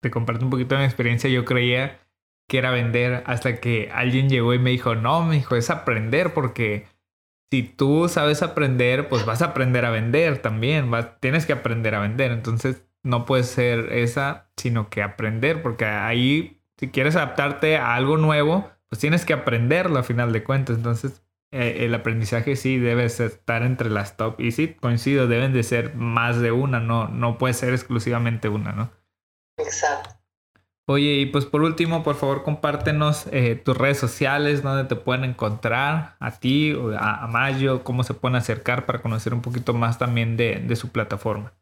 te 0.00 0.10
comparto 0.10 0.44
un 0.44 0.50
poquito 0.50 0.76
de 0.76 0.82
mi 0.82 0.86
experiencia, 0.86 1.28
yo 1.28 1.44
creía 1.44 1.98
que 2.48 2.58
era 2.58 2.70
vender 2.70 3.24
hasta 3.26 3.60
que 3.60 3.90
alguien 3.92 4.28
llegó 4.28 4.54
y 4.54 4.60
me 4.60 4.70
dijo, 4.70 4.94
no, 4.94 5.24
me 5.24 5.36
dijo, 5.36 5.56
es 5.56 5.70
aprender 5.70 6.34
porque 6.34 6.86
si 7.52 7.62
tú 7.62 8.08
sabes 8.08 8.42
aprender, 8.42 9.10
pues 9.10 9.26
vas 9.26 9.42
a 9.42 9.48
aprender 9.48 9.84
a 9.84 9.90
vender 9.90 10.38
también, 10.40 10.90
vas, 10.90 11.20
tienes 11.20 11.44
que 11.44 11.52
aprender 11.52 11.94
a 11.94 12.00
vender. 12.00 12.32
Entonces, 12.32 12.82
no 13.02 13.26
puede 13.26 13.42
ser 13.42 13.92
esa, 13.92 14.48
sino 14.56 14.88
que 14.88 15.02
aprender, 15.02 15.60
porque 15.60 15.84
ahí, 15.84 16.62
si 16.78 16.88
quieres 16.88 17.14
adaptarte 17.14 17.76
a 17.76 17.94
algo 17.94 18.16
nuevo, 18.16 18.70
pues 18.88 19.00
tienes 19.00 19.26
que 19.26 19.34
aprenderlo 19.34 19.98
a 19.98 20.02
final 20.02 20.32
de 20.32 20.42
cuentas. 20.42 20.78
Entonces, 20.78 21.22
eh, 21.50 21.84
el 21.84 21.94
aprendizaje 21.94 22.56
sí 22.56 22.78
debe 22.78 23.04
estar 23.04 23.62
entre 23.64 23.90
las 23.90 24.16
top. 24.16 24.40
Y 24.40 24.52
sí, 24.52 24.68
coincido, 24.68 25.26
deben 25.26 25.52
de 25.52 25.62
ser 25.62 25.94
más 25.94 26.40
de 26.40 26.52
una, 26.52 26.80
no, 26.80 27.08
no 27.08 27.36
puede 27.36 27.52
ser 27.52 27.74
exclusivamente 27.74 28.48
una, 28.48 28.72
¿no? 28.72 28.90
Exacto. 29.58 30.11
Oye, 30.86 31.14
y 31.20 31.26
pues 31.26 31.46
por 31.46 31.62
último, 31.62 32.02
por 32.02 32.16
favor, 32.16 32.42
compártenos 32.42 33.26
eh, 33.30 33.54
tus 33.54 33.76
redes 33.76 33.98
sociales, 33.98 34.62
donde 34.62 34.84
te 34.84 34.96
pueden 34.96 35.24
encontrar, 35.24 36.16
a 36.18 36.38
ti, 36.38 36.76
a, 36.98 37.24
a 37.24 37.26
Mayo, 37.28 37.84
cómo 37.84 38.02
se 38.02 38.14
pueden 38.14 38.36
acercar 38.36 38.84
para 38.84 39.00
conocer 39.00 39.32
un 39.32 39.42
poquito 39.42 39.74
más 39.74 39.98
también 39.98 40.36
de, 40.36 40.56
de 40.56 40.76
su 40.76 40.88
plataforma. 40.90 41.52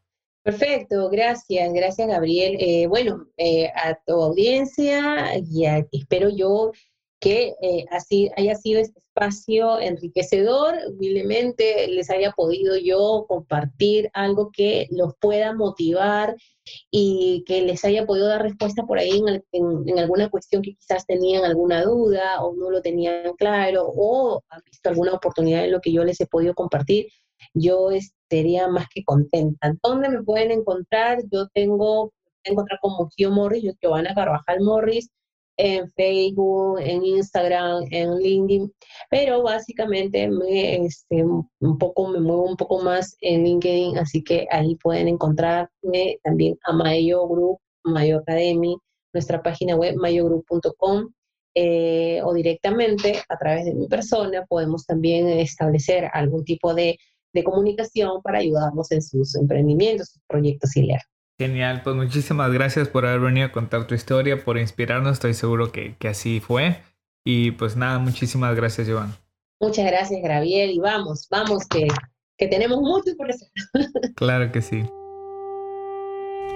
Perfecto, 0.43 1.07
gracias, 1.09 1.71
gracias 1.71 2.07
Gabriel. 2.07 2.57
Eh, 2.59 2.87
bueno, 2.87 3.27
eh, 3.37 3.67
a 3.75 3.93
tu 4.07 4.13
audiencia 4.13 5.37
y 5.37 5.65
espero 5.91 6.29
yo 6.29 6.71
que 7.19 7.53
eh, 7.61 7.85
así 7.91 8.31
haya 8.35 8.55
sido 8.55 8.81
este 8.81 8.99
espacio 9.13 9.79
enriquecedor, 9.79 10.75
humildemente 10.89 11.87
les 11.89 12.09
haya 12.09 12.31
podido 12.31 12.77
yo 12.77 13.25
compartir 13.27 14.09
algo 14.13 14.51
que 14.51 14.87
los 14.89 15.13
pueda 15.19 15.53
motivar 15.53 16.35
y 16.89 17.43
que 17.45 17.61
les 17.61 17.83
haya 17.83 18.05
podido 18.05 18.27
dar 18.27 18.41
respuesta 18.41 18.83
por 18.83 18.99
ahí 18.99 19.21
en, 19.51 19.99
alguna 19.99 20.29
cuestión 20.29 20.61
que 20.61 20.75
quizás 20.75 21.05
tenían 21.05 21.43
alguna 21.43 21.83
duda 21.83 22.41
o 22.41 22.55
no 22.55 22.69
lo 22.71 22.81
tenían 22.81 23.33
claro 23.37 23.91
o 23.93 24.43
han 24.49 24.61
visto 24.65 24.89
alguna 24.89 25.13
oportunidad 25.13 25.65
en 25.65 25.71
lo 25.71 25.81
que 25.81 25.91
yo 25.91 26.03
les 26.03 26.21
he 26.21 26.27
podido 26.27 26.53
compartir, 26.53 27.07
yo 27.53 27.91
estaría 27.91 28.67
más 28.67 28.87
que 28.93 29.03
contenta. 29.03 29.73
¿Dónde 29.83 30.09
me 30.09 30.23
pueden 30.23 30.51
encontrar? 30.51 31.19
Yo 31.31 31.47
tengo, 31.53 32.13
encontrar 32.43 32.79
como 32.81 33.09
Gio 33.09 33.31
Morris, 33.31 33.63
yo 33.63 33.73
Giovanna 33.81 34.13
Carvajal 34.15 34.61
Morris, 34.61 35.09
en 35.61 35.91
Facebook, 35.91 36.79
en 36.79 37.05
Instagram, 37.05 37.85
en 37.91 38.17
LinkedIn, 38.17 38.73
pero 39.11 39.43
básicamente 39.43 40.27
me, 40.27 40.85
este, 40.85 41.23
un 41.23 41.77
poco, 41.77 42.07
me 42.07 42.19
muevo 42.19 42.45
un 42.45 42.57
poco 42.57 42.81
más 42.81 43.15
en 43.21 43.43
LinkedIn, 43.43 43.99
así 43.99 44.23
que 44.23 44.47
ahí 44.49 44.75
pueden 44.77 45.07
encontrarme 45.07 46.19
también 46.23 46.57
a 46.63 46.73
Mayo 46.73 47.27
Group, 47.27 47.59
Mayo 47.83 48.17
Academy, 48.17 48.75
nuestra 49.13 49.43
página 49.43 49.75
web 49.75 49.95
mayogroup.com 49.97 51.09
eh, 51.53 52.21
o 52.23 52.33
directamente 52.33 53.21
a 53.29 53.37
través 53.37 53.65
de 53.65 53.75
mi 53.75 53.87
persona 53.87 54.45
podemos 54.47 54.85
también 54.85 55.27
establecer 55.27 56.09
algún 56.13 56.43
tipo 56.43 56.73
de, 56.73 56.97
de 57.33 57.43
comunicación 57.43 58.21
para 58.23 58.39
ayudarnos 58.39 58.91
en 58.91 59.03
sus 59.03 59.35
emprendimientos, 59.35 60.09
sus 60.09 60.21
proyectos 60.27 60.75
y 60.75 60.83
leer. 60.83 61.01
Genial, 61.41 61.81
pues 61.83 61.95
muchísimas 61.95 62.53
gracias 62.53 62.87
por 62.87 63.03
haber 63.03 63.19
venido 63.19 63.47
a 63.47 63.51
contar 63.51 63.87
tu 63.87 63.95
historia, 63.95 64.45
por 64.45 64.59
inspirarnos, 64.59 65.13
estoy 65.13 65.33
seguro 65.33 65.71
que, 65.71 65.95
que 65.97 66.07
así 66.07 66.39
fue. 66.39 66.83
Y 67.25 67.49
pues 67.49 67.75
nada, 67.75 67.97
muchísimas 67.97 68.55
gracias, 68.55 68.87
Joan. 68.87 69.15
Muchas 69.59 69.87
gracias, 69.87 70.21
Graviel, 70.21 70.69
y 70.69 70.77
vamos, 70.77 71.27
vamos, 71.31 71.65
que, 71.67 71.87
que 72.37 72.45
tenemos 72.45 72.79
mucho 72.79 73.17
por 73.17 73.31
hacer. 73.31 73.49
claro 74.15 74.51
que 74.51 74.61
sí. 74.61 74.83